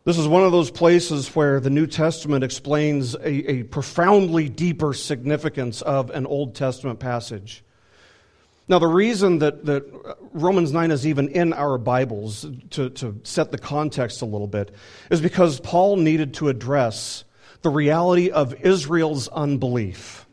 [0.03, 4.93] This is one of those places where the New Testament explains a, a profoundly deeper
[4.93, 7.63] significance of an Old Testament passage.
[8.67, 9.83] Now, the reason that, that
[10.31, 14.71] Romans 9 is even in our Bibles, to, to set the context a little bit,
[15.09, 17.23] is because Paul needed to address
[17.61, 20.25] the reality of Israel's unbelief.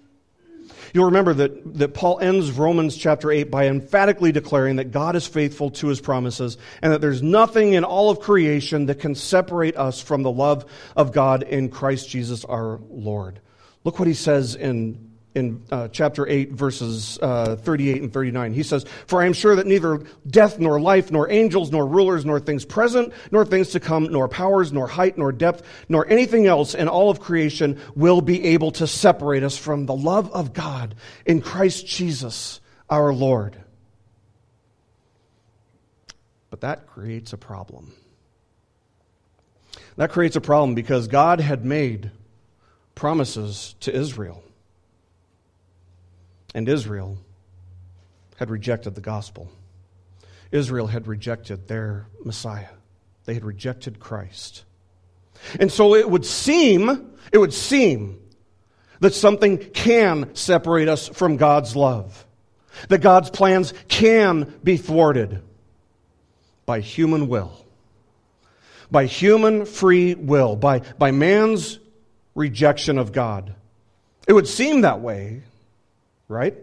[0.93, 5.27] You'll remember that, that Paul ends Romans chapter 8 by emphatically declaring that God is
[5.27, 9.77] faithful to his promises and that there's nothing in all of creation that can separate
[9.77, 10.65] us from the love
[10.97, 13.41] of God in Christ Jesus our Lord.
[13.85, 15.06] Look what he says in
[15.37, 18.55] in uh, chapter 8, verses uh, 38 and 39.
[18.55, 22.25] He says, For I am sure that neither death, nor life, nor angels, nor rulers,
[22.25, 26.46] nor things present, nor things to come, nor powers, nor height, nor depth, nor anything
[26.46, 30.55] else in all of creation will be able to separate us from the love of
[30.55, 30.94] God
[31.27, 33.62] in Christ Jesus our Lord.
[36.49, 37.92] But that creates a problem.
[39.96, 42.11] That creates a problem because God had made
[42.94, 44.42] promises to Israel
[46.57, 47.19] and Israel
[48.37, 49.53] had rejected the gospel.
[50.51, 52.71] Israel had rejected their Messiah.
[53.27, 54.64] They had rejected Christ.
[55.61, 58.19] And so it would seem, it would seem
[59.01, 62.25] that something can separate us from God's love.
[62.88, 65.42] That God's plans can be thwarted
[66.64, 67.53] by human will.
[68.90, 70.57] By human free will.
[70.57, 71.79] By, by man's
[72.35, 73.55] rejection of God.
[74.27, 75.42] It would seem that way
[76.29, 76.57] right?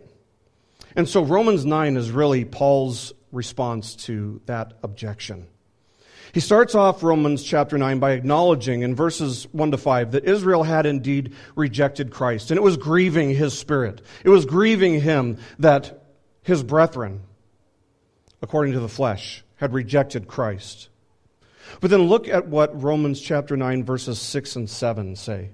[0.96, 5.48] And so Romans 9 is really Paul's response to that objection.
[6.34, 10.64] He starts off Romans chapter 9 by acknowledging in verses 1 to 5 that Israel
[10.64, 14.02] had indeed rejected Christ, and it was grieving his spirit.
[14.24, 16.04] It was grieving him that
[16.42, 17.22] his brethren,
[18.42, 20.90] according to the flesh, had rejected Christ.
[21.80, 25.52] But then look at what Romans chapter 9, verses 6 and 7 say.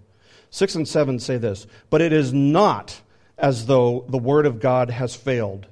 [0.50, 3.02] 6 and 7 say this But it is not
[3.39, 5.67] as though the word of God has failed.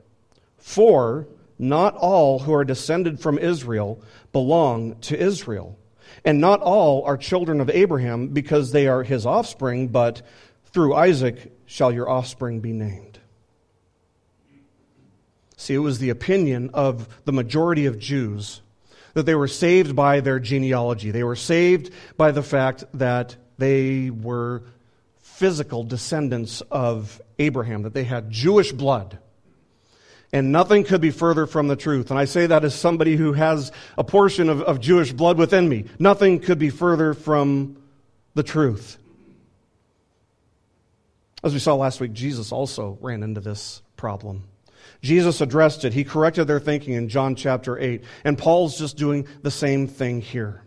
[0.58, 1.27] For
[1.60, 4.01] not all who are descended from Israel
[4.32, 5.77] belong to Israel.
[6.23, 10.21] And not all are children of Abraham because they are his offspring, but
[10.65, 13.19] through Isaac shall your offspring be named.
[15.58, 18.62] See, it was the opinion of the majority of Jews
[19.15, 21.10] that they were saved by their genealogy.
[21.10, 24.63] They were saved by the fact that they were
[25.38, 29.19] physical descendants of Abraham, that they had Jewish blood.
[30.34, 32.10] And nothing could be further from the truth.
[32.10, 35.69] And I say that as somebody who has a portion of, of Jewish blood within
[35.69, 35.86] me.
[36.00, 37.78] Nothing could be further from
[38.34, 38.97] the truth.
[41.43, 44.43] As we saw last week, Jesus also ran into this problem.
[45.04, 45.93] Jesus addressed it.
[45.93, 48.04] He corrected their thinking in John chapter 8.
[48.23, 50.63] And Paul's just doing the same thing here.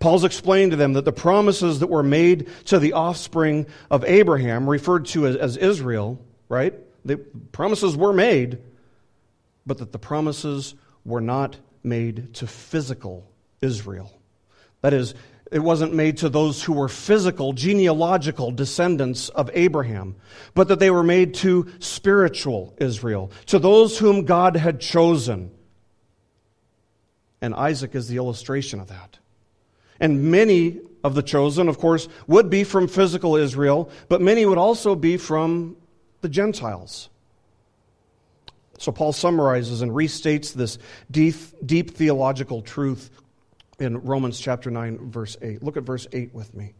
[0.00, 4.68] Paul's explained to them that the promises that were made to the offspring of Abraham,
[4.68, 6.74] referred to as, as Israel, right?
[7.04, 8.58] The promises were made,
[9.66, 10.74] but that the promises
[11.04, 14.12] were not made to physical Israel.
[14.82, 15.14] That is,
[15.50, 20.16] it wasn't made to those who were physical, genealogical descendants of Abraham,
[20.54, 25.50] but that they were made to spiritual Israel, to those whom God had chosen.
[27.40, 29.18] And Isaac is the illustration of that.
[30.00, 34.58] And many of the chosen, of course, would be from physical Israel, but many would
[34.58, 35.76] also be from
[36.20, 37.08] the Gentiles.
[38.78, 40.78] So Paul summarizes and restates this
[41.10, 41.34] deep,
[41.64, 43.10] deep theological truth
[43.78, 45.62] in Romans chapter 9, verse 8.
[45.62, 46.74] Look at verse 8 with me.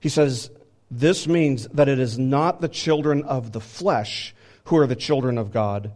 [0.00, 0.50] He says,
[0.90, 4.34] This means that it is not the children of the flesh
[4.64, 5.92] who are the children of God,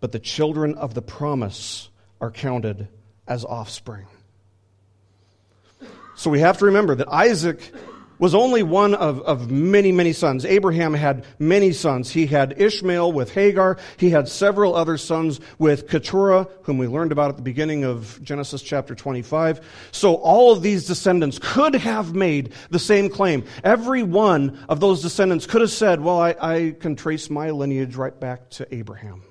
[0.00, 1.88] but the children of the promise
[2.20, 2.88] are counted
[3.28, 4.06] as offspring.
[6.16, 7.60] So we have to remember that Isaac
[8.18, 10.44] was only one of, of many, many sons.
[10.44, 12.10] Abraham had many sons.
[12.10, 13.76] He had Ishmael with Hagar.
[13.98, 18.18] He had several other sons with Keturah, whom we learned about at the beginning of
[18.22, 19.60] Genesis chapter 25.
[19.92, 23.44] So all of these descendants could have made the same claim.
[23.62, 27.96] Every one of those descendants could have said, well, I, I can trace my lineage
[27.96, 29.22] right back to Abraham.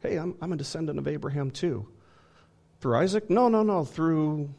[0.00, 1.88] Hey, I'm, I'm a descendant of Abraham too.
[2.80, 3.30] Through Isaac?
[3.30, 3.84] No, no, no.
[3.84, 4.50] Through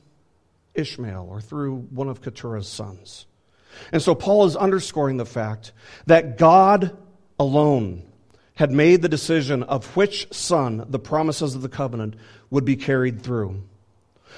[0.77, 3.25] Ishmael or through one of Keturah's sons.
[3.91, 5.71] And so Paul is underscoring the fact
[6.05, 6.97] that God
[7.39, 8.03] alone
[8.55, 12.15] had made the decision of which son the promises of the covenant
[12.49, 13.61] would be carried through.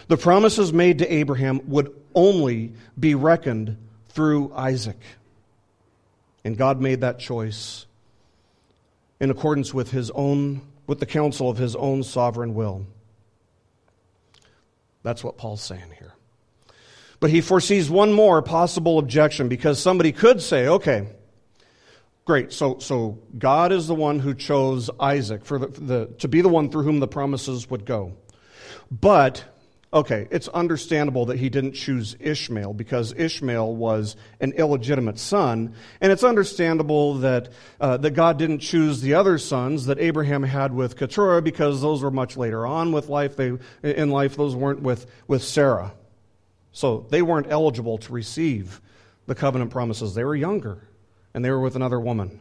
[0.08, 3.78] The promises made to Abraham would only be reckoned
[4.10, 5.00] through Isaac.
[6.44, 7.86] And God made that choice
[9.20, 12.86] in accordance with his own with the counsel of his own sovereign will.
[15.04, 16.14] That's what Paul's saying here.
[17.20, 21.08] But he foresees one more possible objection because somebody could say, okay,
[22.26, 26.42] great, so, so God is the one who chose Isaac for the, the, to be
[26.42, 28.14] the one through whom the promises would go.
[28.90, 29.44] But
[29.92, 36.12] Okay, it's understandable that he didn't choose Ishmael because Ishmael was an illegitimate son, and
[36.12, 37.50] it's understandable that
[37.82, 42.04] uh, that God didn't choose the other sons that Abraham had with Keturah because those
[42.04, 43.36] were much later on with life.
[43.36, 45.94] They in life those weren't with with Sarah,
[46.80, 48.80] so they weren't eligible to receive
[49.26, 50.16] the covenant promises.
[50.16, 50.88] They were younger,
[51.34, 52.40] and they were with another woman.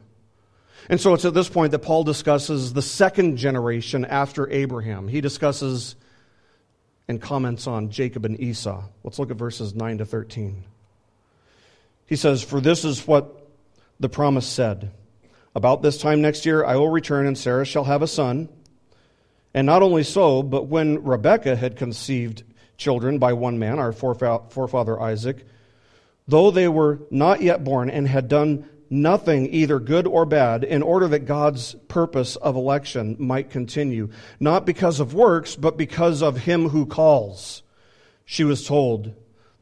[0.88, 5.08] And so it's at this point that Paul discusses the second generation after Abraham.
[5.08, 5.96] He discusses
[7.08, 8.84] and comments on Jacob and Esau.
[9.02, 10.62] Let's look at verses 9 to 13.
[12.06, 13.44] He says, For this is what
[13.98, 14.92] the promise said
[15.56, 18.48] About this time next year I will return, and Sarah shall have a son.
[19.52, 22.44] And not only so, but when Rebekah had conceived
[22.78, 25.44] children by one man, our forefather Isaac,
[26.26, 30.82] though they were not yet born and had done nothing, either good or bad, in
[30.82, 34.08] order that God's purpose of election might continue,
[34.40, 37.62] not because of works, but because of him who calls.
[38.24, 39.14] She was told,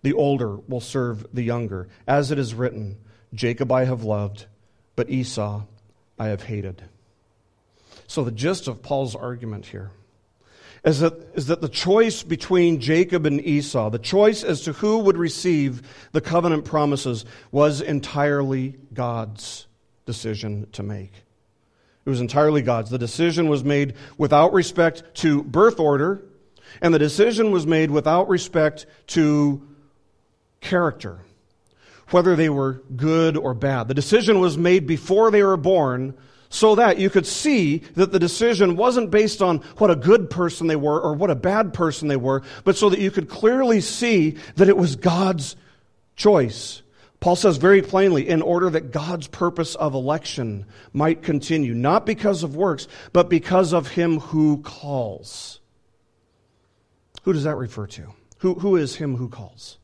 [0.02, 1.88] The older will serve the younger.
[2.06, 2.98] As it is written,
[3.34, 4.46] Jacob I have loved,
[4.94, 5.62] but Esau
[6.18, 6.82] I have hated.
[8.06, 9.90] So, the gist of Paul's argument here
[10.86, 14.98] is that, is that the choice between Jacob and Esau, the choice as to who
[14.98, 15.82] would receive
[16.12, 19.66] the covenant promises, was entirely God's
[20.06, 21.12] decision to make.
[22.04, 22.90] It was entirely God's.
[22.90, 26.22] The decision was made without respect to birth order,
[26.80, 29.66] and the decision was made without respect to
[30.60, 31.18] character,
[32.10, 33.88] whether they were good or bad.
[33.88, 36.14] The decision was made before they were born
[36.48, 40.66] so that you could see that the decision wasn't based on what a good person
[40.66, 43.80] they were or what a bad person they were, but so that you could clearly
[43.80, 45.56] see that it was God's
[46.14, 46.82] choice.
[47.20, 52.42] Paul says very plainly, in order that God's purpose of election might continue, not because
[52.42, 55.60] of works, but because of him who calls.
[57.22, 58.12] Who does that refer to?
[58.38, 59.78] Who, who is him who calls?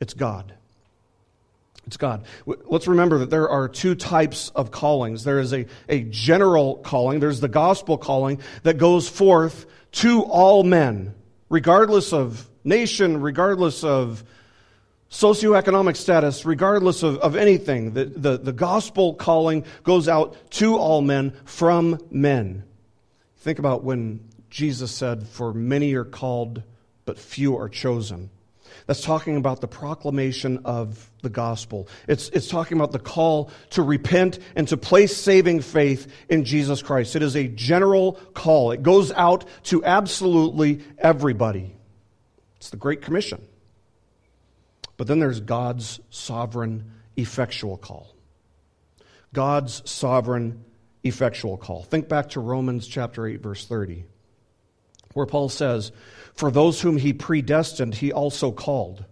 [0.00, 0.54] It's God.
[1.88, 2.26] It's God.
[2.44, 5.24] Let's remember that there are two types of callings.
[5.24, 10.64] There is a, a general calling, there's the gospel calling that goes forth to all
[10.64, 11.14] men,
[11.48, 14.22] regardless of nation, regardless of
[15.10, 17.94] socioeconomic status, regardless of, of anything.
[17.94, 22.64] The, the, the gospel calling goes out to all men from men.
[23.38, 26.62] Think about when Jesus said, For many are called,
[27.06, 28.28] but few are chosen.
[28.88, 31.88] That's talking about the proclamation of the gospel.
[32.06, 36.80] It's, it's talking about the call to repent and to place saving faith in Jesus
[36.80, 37.14] Christ.
[37.14, 41.76] It is a general call, it goes out to absolutely everybody.
[42.56, 43.46] It's the Great Commission.
[44.96, 48.16] But then there's God's sovereign, effectual call.
[49.34, 50.64] God's sovereign,
[51.04, 51.82] effectual call.
[51.82, 54.06] Think back to Romans chapter 8, verse 30,
[55.18, 55.92] where Paul says,
[56.32, 59.04] for those whom he predestined, he also called.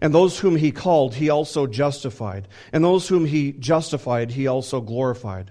[0.00, 2.46] And those whom he called, he also justified.
[2.72, 5.50] And those whom he justified, he also glorified.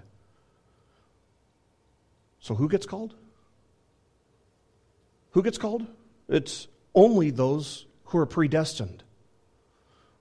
[2.39, 3.16] So who gets called?
[5.32, 5.86] Who gets called?
[6.30, 9.04] It's only those who are predestined.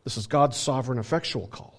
[0.04, 1.78] This is God's sovereign, effectual call.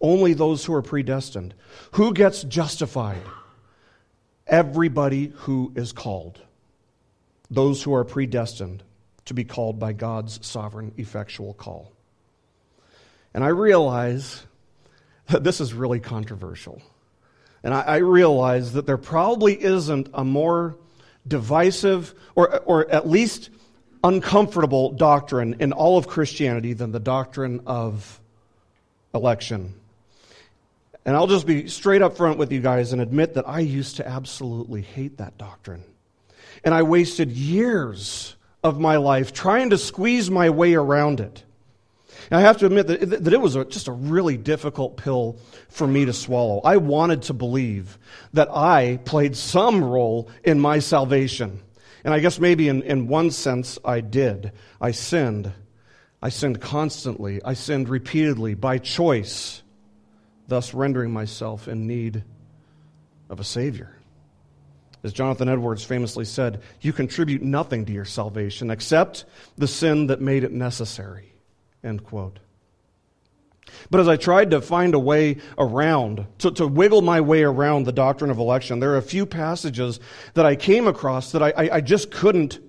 [0.00, 1.54] Only those who are predestined.
[1.92, 3.22] Who gets justified?
[4.46, 6.42] Everybody who is called
[7.50, 8.82] those who are predestined
[9.26, 11.92] to be called by God's sovereign, effectual call.
[13.32, 14.44] And I realize
[15.28, 16.82] that this is really controversial.
[17.62, 20.76] And I, I, realize that there probably isn't a more
[21.26, 23.48] divisive or, or at least
[24.02, 28.20] uncomfortable doctrine in all of Christianity than the doctrine of
[29.14, 29.72] election.
[31.06, 33.96] And I'll just be straight up front with you guys and admit that I used
[33.96, 35.84] to absolutely hate that doctrine.
[36.64, 41.44] And I wasted years of my life trying to squeeze my way around it.
[42.30, 45.36] And I have to admit that, that it was a, just a really difficult pill
[45.68, 46.60] for me to swallow.
[46.64, 47.98] I wanted to believe
[48.32, 51.60] that I played some role in my salvation.
[52.02, 54.52] And I guess maybe in, in one sense I did.
[54.80, 55.52] I sinned.
[56.22, 57.42] I sinned constantly.
[57.44, 59.62] I sinned repeatedly by choice,
[60.48, 62.24] thus rendering myself in need
[63.28, 63.94] of a Savior.
[65.04, 69.26] As Jonathan Edwards famously said, you contribute nothing to your salvation except
[69.58, 71.34] the sin that made it necessary.
[71.84, 72.38] End quote.
[73.90, 77.84] But as I tried to find a way around, to, to wiggle my way around
[77.84, 80.00] the doctrine of election, there are a few passages
[80.34, 82.63] that I came across that I, I, I just couldn't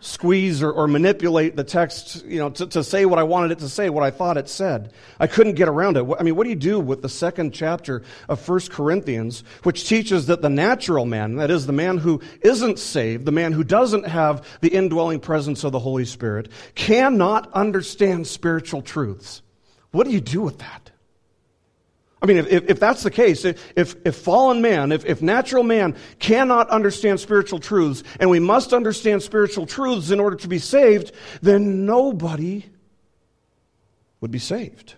[0.00, 3.58] squeeze or, or, manipulate the text, you know, to, to say what I wanted it
[3.60, 4.92] to say, what I thought it said.
[5.18, 6.06] I couldn't get around it.
[6.18, 10.26] I mean, what do you do with the second chapter of 1 Corinthians, which teaches
[10.26, 14.06] that the natural man, that is, the man who isn't saved, the man who doesn't
[14.06, 19.42] have the indwelling presence of the Holy Spirit, cannot understand spiritual truths?
[19.90, 20.90] What do you do with that?
[22.20, 25.94] I mean, if, if, that's the case, if, if fallen man, if, if natural man
[26.18, 31.12] cannot understand spiritual truths, and we must understand spiritual truths in order to be saved,
[31.42, 32.64] then nobody
[34.20, 34.94] would be saved.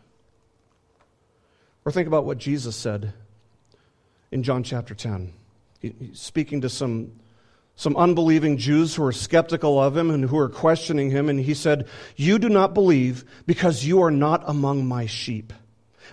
[1.84, 3.12] Or think about what Jesus said
[4.30, 5.32] in John chapter 10.
[5.80, 7.12] He, speaking to some,
[7.76, 11.52] some unbelieving Jews who are skeptical of him and who are questioning him, and he
[11.52, 15.52] said, You do not believe because you are not among my sheep.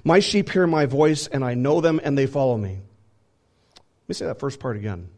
[0.03, 2.79] My sheep hear my voice, and I know them, and they follow me.
[3.75, 5.09] Let me say that first part again.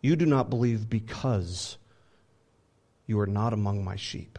[0.00, 1.78] You do not believe because
[3.06, 4.38] you are not among my sheep.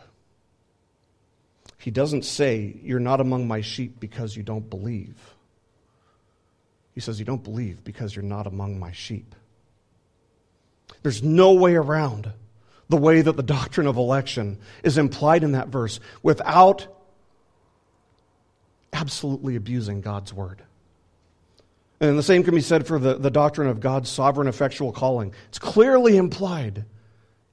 [1.78, 5.16] He doesn't say you're not among my sheep because you don't believe.
[6.94, 9.36] He says you don't believe because you're not among my sheep.
[11.02, 12.32] There's no way around
[12.90, 16.88] the way that the doctrine of election is implied in that verse without
[18.94, 20.62] absolutely abusing God's word.
[22.00, 25.34] And the same can be said for the, the doctrine of God's sovereign effectual calling.
[25.50, 26.86] It's clearly implied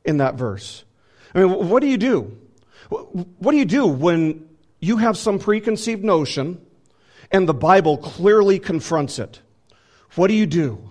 [0.05, 0.85] in that verse.
[1.35, 2.37] I mean, what do you do?
[2.89, 4.49] What do you do when
[4.81, 6.61] you have some preconceived notion
[7.31, 9.41] and the Bible clearly confronts it?
[10.17, 10.91] What do you do?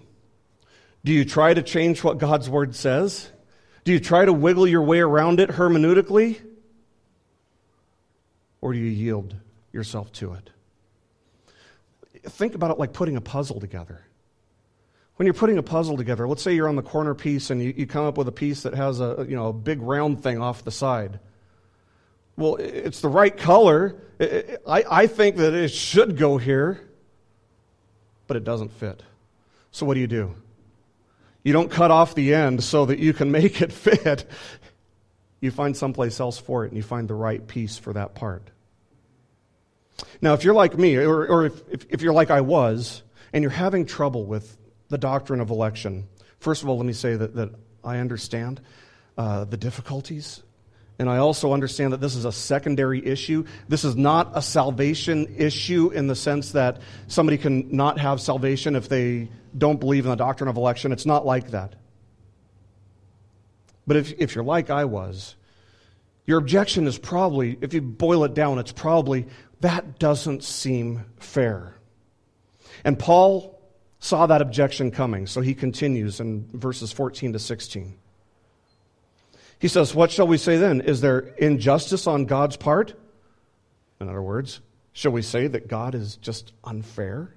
[1.04, 3.30] Do you try to change what God's word says?
[3.84, 6.40] Do you try to wiggle your way around it hermeneutically?
[8.62, 9.36] Or do you yield
[9.72, 10.50] yourself to it.
[12.24, 14.02] Think about it like putting a puzzle together.
[15.16, 17.74] When you're putting a puzzle together, let's say you're on the corner piece and you,
[17.76, 20.42] you come up with a piece that has a, you know, a big round thing
[20.42, 21.20] off the side.
[22.38, 23.98] Well, it's the right color.
[24.22, 26.80] I, I think that it should go here,
[28.28, 29.04] but it doesn't fit.
[29.72, 30.36] So what do you do?
[31.44, 34.26] You don't cut off the end so that you can make it fit.
[35.42, 38.50] You find someplace else for it and you find the right piece for that part.
[40.22, 43.42] Now, if you're like me, or, or if, if, if you're like I was, and
[43.42, 44.58] you're having trouble with
[44.90, 46.08] the doctrine of election,
[46.40, 47.50] first of all, let me say that, that
[47.84, 48.62] I understand
[49.18, 50.42] uh, the difficulties.
[50.98, 53.46] And I also understand that this is a secondary issue.
[53.70, 58.76] This is not a salvation issue in the sense that somebody can not have salvation
[58.76, 60.92] if they don't believe in the doctrine of election.
[60.92, 61.76] It's not like that.
[63.88, 65.36] But if, if you're like I was,
[66.26, 69.26] your objection is probably, if you boil it down, it's probably,
[69.62, 71.76] that doesn't seem fair.
[72.84, 73.60] And Paul
[74.00, 77.98] saw that objection coming, so he continues in verses 14 to 16.
[79.60, 80.82] He says, What shall we say then?
[80.82, 82.94] Is there injustice on God's part?
[84.00, 84.62] In other words,
[84.94, 87.36] shall we say that God is just unfair?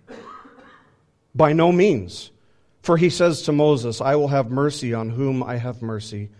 [1.35, 2.31] By no means.
[2.83, 6.31] For he says to Moses, I will have mercy on whom I have mercy,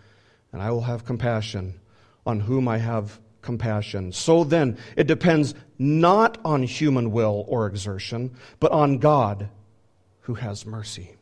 [0.51, 1.79] and I will have compassion
[2.25, 4.11] on whom I have compassion.
[4.11, 9.49] So then, it depends not on human will or exertion, but on God
[10.21, 11.15] who has mercy.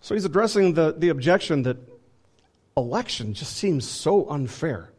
[0.00, 1.78] So he's addressing the, the objection that
[2.76, 4.90] election just seems so unfair.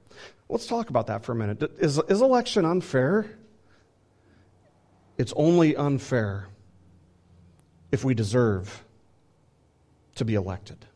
[0.50, 1.62] Let's talk about that for a minute.
[1.80, 3.38] Is, is election unfair?
[5.18, 6.48] It's only unfair
[7.92, 8.84] if we deserve
[10.16, 10.87] to be elected.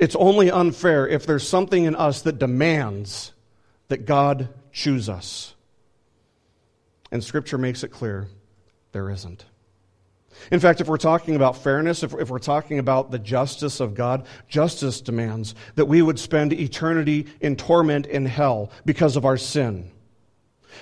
[0.00, 3.32] It's only unfair if there's something in us that demands
[3.88, 5.54] that God choose us.
[7.12, 8.26] And Scripture makes it clear
[8.92, 9.44] there isn't.
[10.50, 13.94] In fact, if we're talking about fairness, if, if, we're talking about the justice of
[13.94, 19.36] God, justice demands that we would spend eternity in torment in hell because of our
[19.36, 19.90] sin.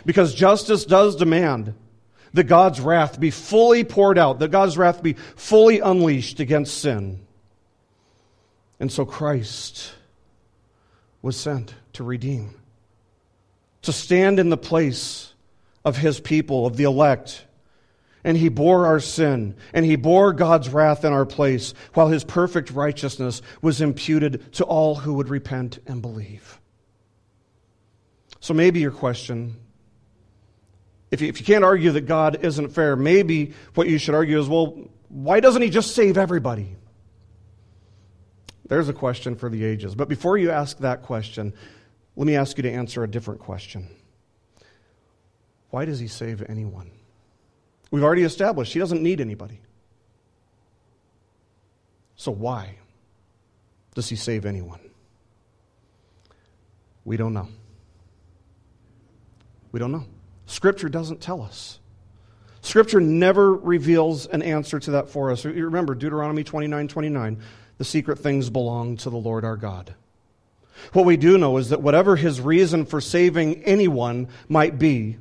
[0.07, 1.75] Because justice does demand
[2.35, 7.19] that God's wrath be fully poured out, that God's wrath be fully unleashed against sin.
[8.81, 9.93] And so Christ
[11.21, 12.55] was sent to redeem,
[13.83, 15.33] to stand in the place
[15.85, 17.45] of his people, of the elect.
[18.25, 22.25] And he bore our sin, and he bore God's wrath in our place, while his
[22.25, 26.61] perfect righteousness was imputed to all who would repent and believe.
[28.41, 29.57] So maybe your question,
[31.11, 34.39] if you, if you can't argue that God isn't fair, maybe what you should argue
[34.39, 34.77] is, well,
[35.09, 36.77] why doesn't he just save everybody?
[38.69, 39.95] There's a question for the ages.
[39.95, 41.55] But before you ask that question,
[42.17, 43.89] let me ask you to answer a different question.
[45.71, 46.91] Why does he save anyone?
[47.91, 49.61] We've already established he doesn't need anybody.
[52.17, 52.77] So why
[53.95, 54.81] does he save anyone?
[57.05, 57.49] We don't know.
[59.73, 60.05] We don't know.
[60.47, 61.79] Scripture doesn't tell us.
[62.61, 65.45] Scripture never reveals an answer to that for us.
[65.45, 67.41] Remember Deuteronomy 29 29
[67.79, 69.95] the secret things belong to the Lord our God.
[70.93, 75.17] What we do know is that whatever his reason for saving anyone might be,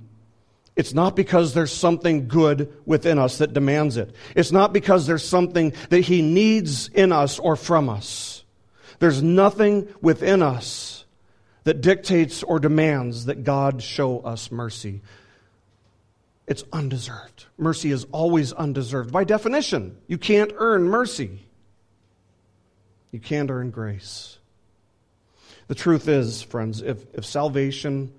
[0.76, 4.14] it's not because there's something good within us that demands it.
[4.36, 8.44] It's not because there's something that he needs in us or from us.
[9.00, 11.06] There's nothing within us
[11.64, 15.02] that dictates or demands that God show us mercy.
[16.48, 17.46] It's undeserved.
[17.58, 19.12] Mercy is always undeserved.
[19.12, 21.47] By definition, you can't earn mercy.
[23.12, 24.38] You can't earn grace.
[25.68, 28.14] The truth is, friends, if, if salvation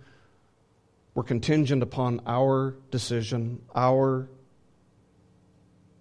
[1.14, 4.28] were contingent upon our decision, our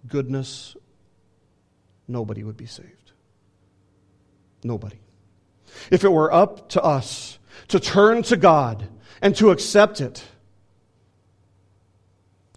[0.06, 0.76] goodness,
[2.06, 3.12] nobody would be saved.
[4.62, 4.98] Nobody.
[5.90, 8.88] If it were up to us to turn to God
[9.22, 10.24] and to accept it,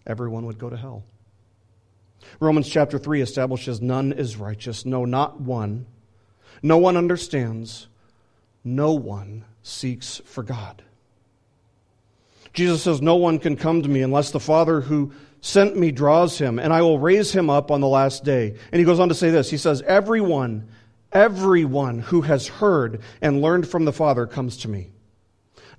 [0.06, 1.04] everyone would go to hell.
[2.40, 5.86] Romans chapter 3 establishes none is righteous, no, not one.
[6.62, 7.88] No one understands.
[8.64, 10.84] No one seeks for God.
[12.54, 16.38] Jesus says, No one can come to me unless the Father who sent me draws
[16.38, 18.56] him, and I will raise him up on the last day.
[18.72, 20.68] And he goes on to say this He says, Everyone,
[21.12, 24.92] everyone who has heard and learned from the Father comes to me.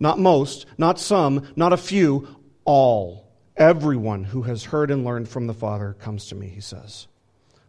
[0.00, 2.26] Not most, not some, not a few,
[2.64, 3.30] all.
[3.56, 7.06] Everyone who has heard and learned from the Father comes to me, he says.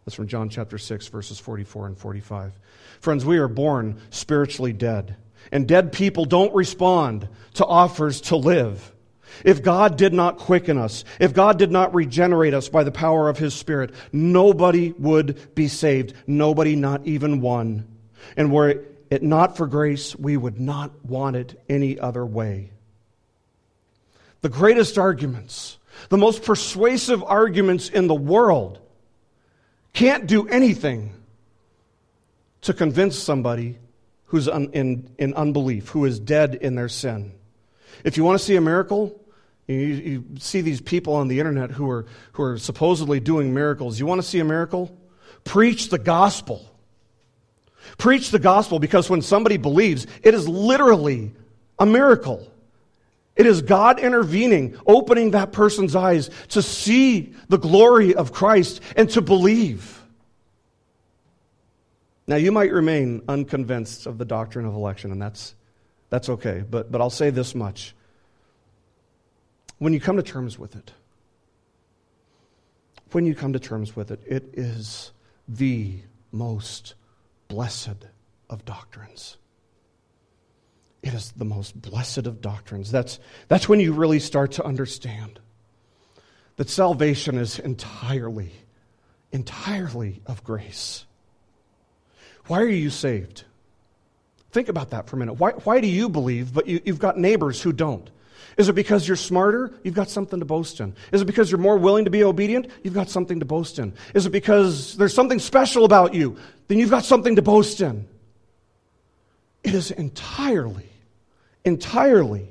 [0.04, 2.52] That's from John chapter 6, verses 44 and 45.
[3.00, 5.16] Friends, we are born spiritually dead,
[5.50, 8.92] and dead people don't respond to offers to live.
[9.44, 13.28] If God did not quicken us, if God did not regenerate us by the power
[13.28, 16.14] of His Spirit, nobody would be saved.
[16.26, 17.88] Nobody, not even one.
[18.36, 22.70] And were it not for grace, we would not want it any other way.
[24.42, 25.78] The greatest arguments,
[26.10, 28.80] the most persuasive arguments in the world,
[29.94, 31.14] can't do anything
[32.62, 33.78] to convince somebody
[34.26, 37.32] who's un, in, in unbelief, who is dead in their sin.
[38.04, 39.18] If you want to see a miracle,
[39.66, 43.98] you, you see these people on the internet who are, who are supposedly doing miracles.
[43.98, 44.94] You want to see a miracle?
[45.44, 46.68] Preach the gospel.
[47.96, 51.32] Preach the gospel because when somebody believes, it is literally
[51.78, 52.50] a miracle.
[53.36, 59.10] It is God intervening, opening that person's eyes to see the glory of Christ and
[59.10, 60.02] to believe.
[62.26, 65.54] Now, you might remain unconvinced of the doctrine of election, and that's,
[66.10, 67.94] that's okay, but, but I'll say this much.
[69.78, 70.92] When you come to terms with it,
[73.10, 75.12] when you come to terms with it, it is
[75.48, 75.98] the
[76.32, 76.94] most
[77.48, 78.06] blessed
[78.48, 79.36] of doctrines.
[81.04, 82.90] It is the most blessed of doctrines.
[82.90, 85.38] That's, that's when you really start to understand
[86.56, 88.52] that salvation is entirely,
[89.30, 91.04] entirely of grace.
[92.46, 93.44] Why are you saved?
[94.50, 95.34] Think about that for a minute.
[95.34, 98.08] Why, why do you believe, but you, you've got neighbors who don't?
[98.56, 99.74] Is it because you're smarter?
[99.82, 100.94] You've got something to boast in.
[101.12, 102.68] Is it because you're more willing to be obedient?
[102.82, 103.92] You've got something to boast in.
[104.14, 106.38] Is it because there's something special about you?
[106.68, 108.06] Then you've got something to boast in.
[109.64, 110.88] It is entirely,
[111.64, 112.48] entirely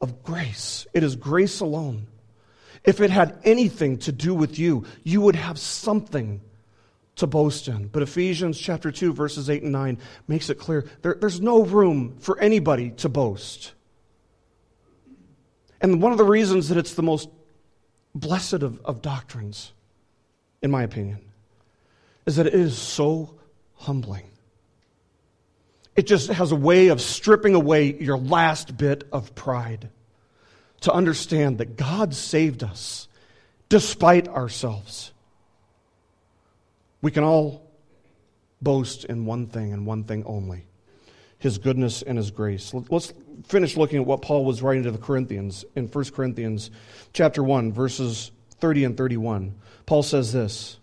[0.00, 0.86] of grace.
[0.92, 2.06] It is grace alone.
[2.84, 6.40] If it had anything to do with you, you would have something
[7.16, 7.88] to boast in.
[7.88, 12.16] But Ephesians chapter 2, verses 8 and 9 makes it clear there, there's no room
[12.18, 13.72] for anybody to boast.
[15.82, 17.28] And one of the reasons that it's the most
[18.14, 19.72] blessed of, of doctrines,
[20.62, 21.18] in my opinion,
[22.24, 23.34] is that it is so
[23.74, 24.29] humbling.
[25.96, 29.90] It just has a way of stripping away your last bit of pride
[30.82, 33.08] to understand that God saved us
[33.68, 35.12] despite ourselves.
[37.02, 37.66] We can all
[38.62, 40.66] boast in one thing and one thing only
[41.38, 42.72] his goodness and his grace.
[42.90, 43.14] Let's
[43.46, 46.70] finish looking at what Paul was writing to the Corinthians in 1 Corinthians
[47.14, 48.30] chapter 1 verses
[48.60, 49.54] 30 and 31.
[49.86, 50.76] Paul says this,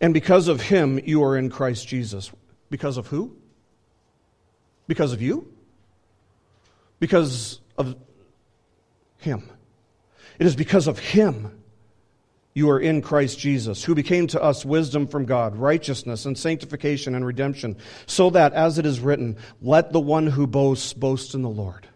[0.00, 2.32] "And because of him you are in Christ Jesus."
[2.70, 3.36] Because of who?
[4.86, 5.52] Because of you?
[6.98, 7.96] Because of
[9.18, 9.48] him.
[10.38, 11.58] It is because of him
[12.54, 17.14] you are in Christ Jesus, who became to us wisdom from God, righteousness and sanctification
[17.14, 21.42] and redemption, so that, as it is written, let the one who boasts boast in
[21.42, 21.86] the Lord.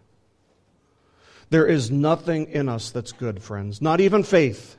[1.50, 4.76] There is nothing in us that's good, friends, not even faith.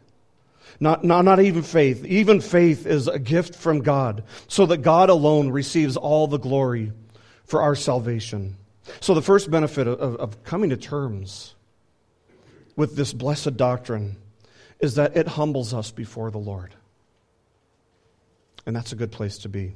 [0.79, 2.05] Not, not, not even faith.
[2.05, 6.91] Even faith is a gift from God, so that God alone receives all the glory
[7.45, 8.57] for our salvation.
[8.99, 11.55] So, the first benefit of, of coming to terms
[12.75, 14.17] with this blessed doctrine
[14.79, 16.73] is that it humbles us before the Lord.
[18.65, 19.73] And that's a good place to be.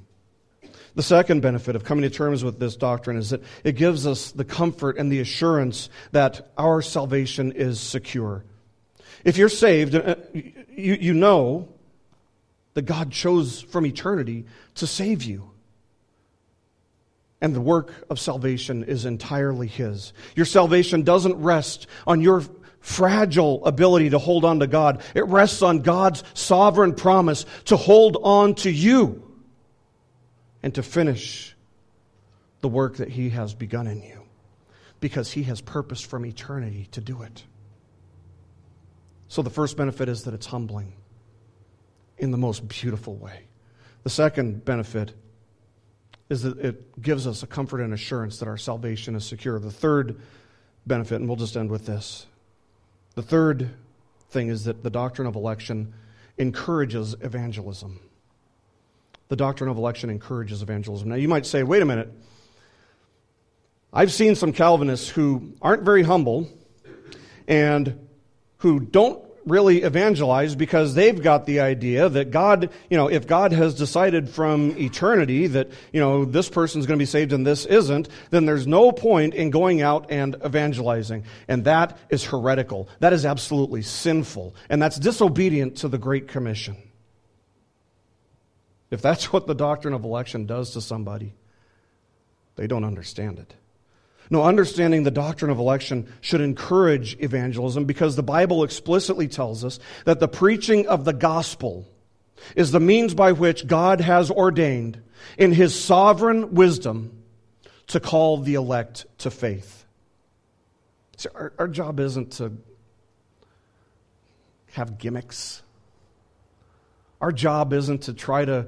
[0.95, 4.32] The second benefit of coming to terms with this doctrine is that it gives us
[4.32, 8.43] the comfort and the assurance that our salvation is secure.
[9.24, 11.70] If you're saved, uh, you, you know
[12.74, 14.45] that God chose from eternity
[14.76, 15.49] to save you.
[17.41, 20.13] And the work of salvation is entirely His.
[20.36, 22.43] Your salvation doesn't rest on your
[22.80, 25.01] fragile ability to hold on to God.
[25.13, 29.24] It rests on God's sovereign promise to hold on to you
[30.63, 31.55] and to finish
[32.61, 34.22] the work that He has begun in you
[34.99, 37.43] because He has purposed from eternity to do it.
[39.28, 40.93] So the first benefit is that it's humbling
[42.17, 43.43] in the most beautiful way.
[44.03, 45.13] The second benefit
[46.30, 49.59] is that it gives us a comfort and assurance that our salvation is secure.
[49.59, 50.19] The third
[50.86, 52.25] benefit, and we'll just end with this
[53.17, 53.71] the third
[54.30, 55.91] thing is that the doctrine of election
[56.38, 57.99] encourages evangelism.
[59.30, 61.09] The doctrine of election encourages evangelism.
[61.09, 62.13] Now, you might say, wait a minute.
[63.91, 66.47] I've seen some Calvinists who aren't very humble
[67.47, 68.07] and
[68.60, 73.53] who don't really evangelize because they've got the idea that God, you know, if God
[73.53, 77.66] has decided from eternity that, you know, this person's going to be saved and this
[77.66, 81.24] isn't, then there's no point in going out and evangelizing.
[81.47, 82.89] And that is heretical.
[82.99, 84.53] That is absolutely sinful.
[84.70, 86.76] And that's disobedient to the Great Commission.
[88.91, 91.34] If that's what the doctrine of election does to somebody,
[92.58, 93.55] they don't understand it.
[94.30, 99.80] No, understanding the doctrine of election should encourage evangelism because the Bible explicitly tells us
[100.05, 101.88] that the preaching of the gospel
[102.55, 105.01] is the means by which God has ordained
[105.38, 107.23] in his sovereign wisdom
[107.88, 109.86] to call the elect to faith.
[111.17, 112.51] See, our, our job isn't to
[114.73, 115.61] have gimmicks.
[117.21, 118.67] Our job isn't to try to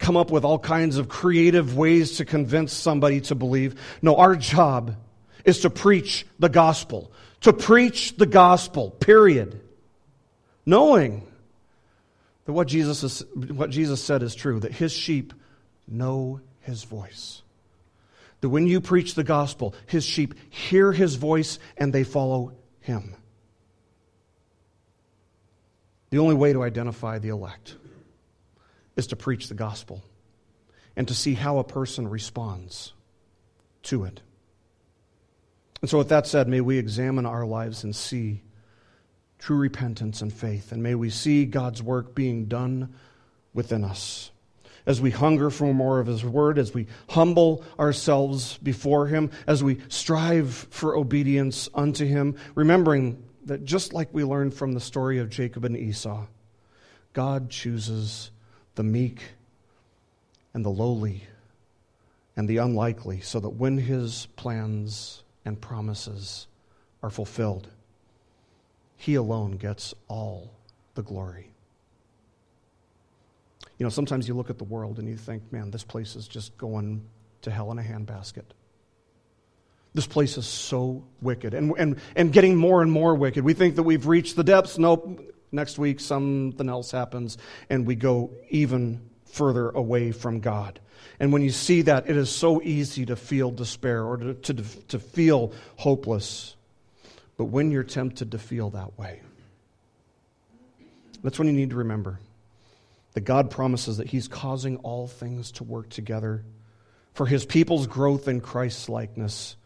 [0.00, 3.80] come up with all kinds of creative ways to convince somebody to believe.
[4.02, 4.96] No, our job
[5.44, 7.12] is to preach the gospel.
[7.42, 9.60] To preach the gospel, period.
[10.66, 11.26] Knowing
[12.46, 15.34] that what Jesus, is, what Jesus said is true, that his sheep
[15.86, 17.42] know his voice.
[18.40, 23.14] That when you preach the gospel, his sheep hear his voice and they follow him.
[26.08, 27.76] The only way to identify the elect
[29.00, 30.04] is to preach the gospel
[30.94, 32.92] and to see how a person responds
[33.82, 34.20] to it.
[35.80, 38.42] And so, with that said, may we examine our lives and see
[39.38, 42.94] true repentance and faith, and may we see God's work being done
[43.54, 44.30] within us.
[44.84, 49.64] As we hunger for more of His Word, as we humble ourselves before Him, as
[49.64, 55.18] we strive for obedience unto Him, remembering that just like we learned from the story
[55.18, 56.26] of Jacob and Esau,
[57.14, 58.30] God chooses
[58.80, 59.20] the meek
[60.54, 61.22] and the lowly
[62.34, 66.46] and the unlikely, so that when his plans and promises
[67.02, 67.68] are fulfilled,
[68.96, 70.50] he alone gets all
[70.94, 71.52] the glory.
[73.76, 76.26] You know, sometimes you look at the world and you think, man, this place is
[76.26, 77.02] just going
[77.42, 78.44] to hell in a handbasket.
[79.92, 83.44] This place is so wicked and, and, and getting more and more wicked.
[83.44, 84.78] We think that we've reached the depths.
[84.78, 85.20] Nope.
[85.52, 87.36] Next week, something else happens,
[87.68, 90.80] and we go even further away from God.
[91.18, 94.54] And when you see that, it is so easy to feel despair or to, to,
[94.88, 96.56] to feel hopeless.
[97.36, 99.22] But when you're tempted to feel that way,
[101.22, 102.20] that's when you need to remember
[103.14, 106.44] that God promises that He's causing all things to work together
[107.12, 109.56] for His people's growth in Christ's likeness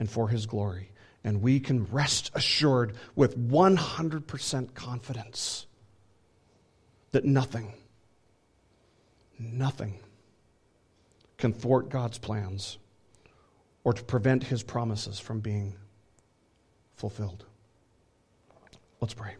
[0.00, 0.90] and for His glory
[1.24, 5.66] and we can rest assured with 100% confidence
[7.10, 7.74] that nothing,
[9.38, 9.98] nothing
[11.36, 12.78] can thwart God's plans
[13.84, 15.74] or to prevent his promises from being
[16.94, 17.44] fulfilled.
[19.00, 19.36] Let's pray.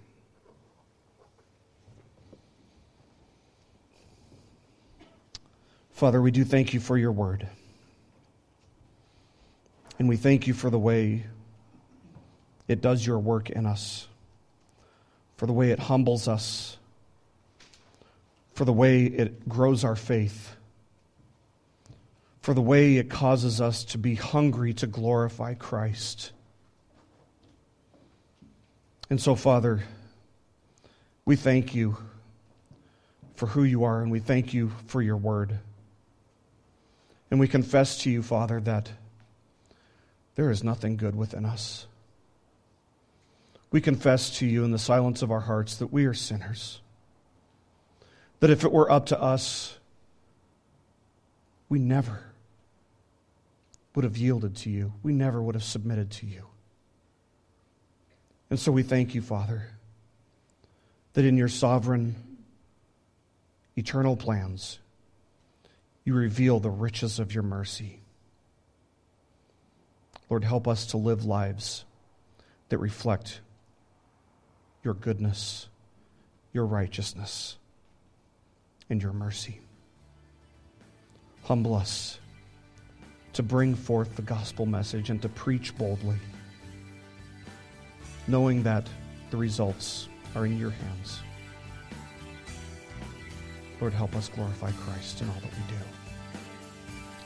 [5.91, 7.49] Father, we do thank you for your word.
[9.99, 11.25] And we thank you for the way
[12.69, 14.07] it does your work in us,
[15.37, 16.77] for the way it humbles us,
[18.53, 20.55] for the way it grows our faith,
[22.43, 26.33] for the way it causes us to be hungry to glorify Christ.
[29.11, 29.83] And so, Father,
[31.25, 31.97] we thank you
[33.37, 35.59] for who you are, and we thank you for your word.
[37.31, 38.91] And we confess to you, Father, that
[40.35, 41.87] there is nothing good within us.
[43.71, 46.81] We confess to you in the silence of our hearts that we are sinners.
[48.41, 49.79] That if it were up to us,
[51.69, 52.25] we never
[53.95, 54.93] would have yielded to you.
[55.03, 56.45] We never would have submitted to you.
[58.49, 59.69] And so we thank you, Father,
[61.13, 62.15] that in your sovereign,
[63.77, 64.79] eternal plans,
[66.05, 68.01] you reveal the riches of your mercy.
[70.31, 71.85] Lord, help us to live lives
[72.71, 73.41] that reflect
[74.89, 75.69] your goodness,
[76.55, 77.59] your righteousness,
[78.89, 79.61] and your mercy.
[81.45, 82.19] Humble us
[83.35, 86.17] to bring forth the gospel message and to preach boldly,
[88.29, 88.89] knowing that
[89.31, 91.21] the results are in your hands.
[93.83, 95.83] Lord, help us glorify Christ in all that we do.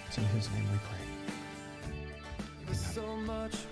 [0.09, 0.99] It's in His name we pray.
[2.99, 3.72] Amen.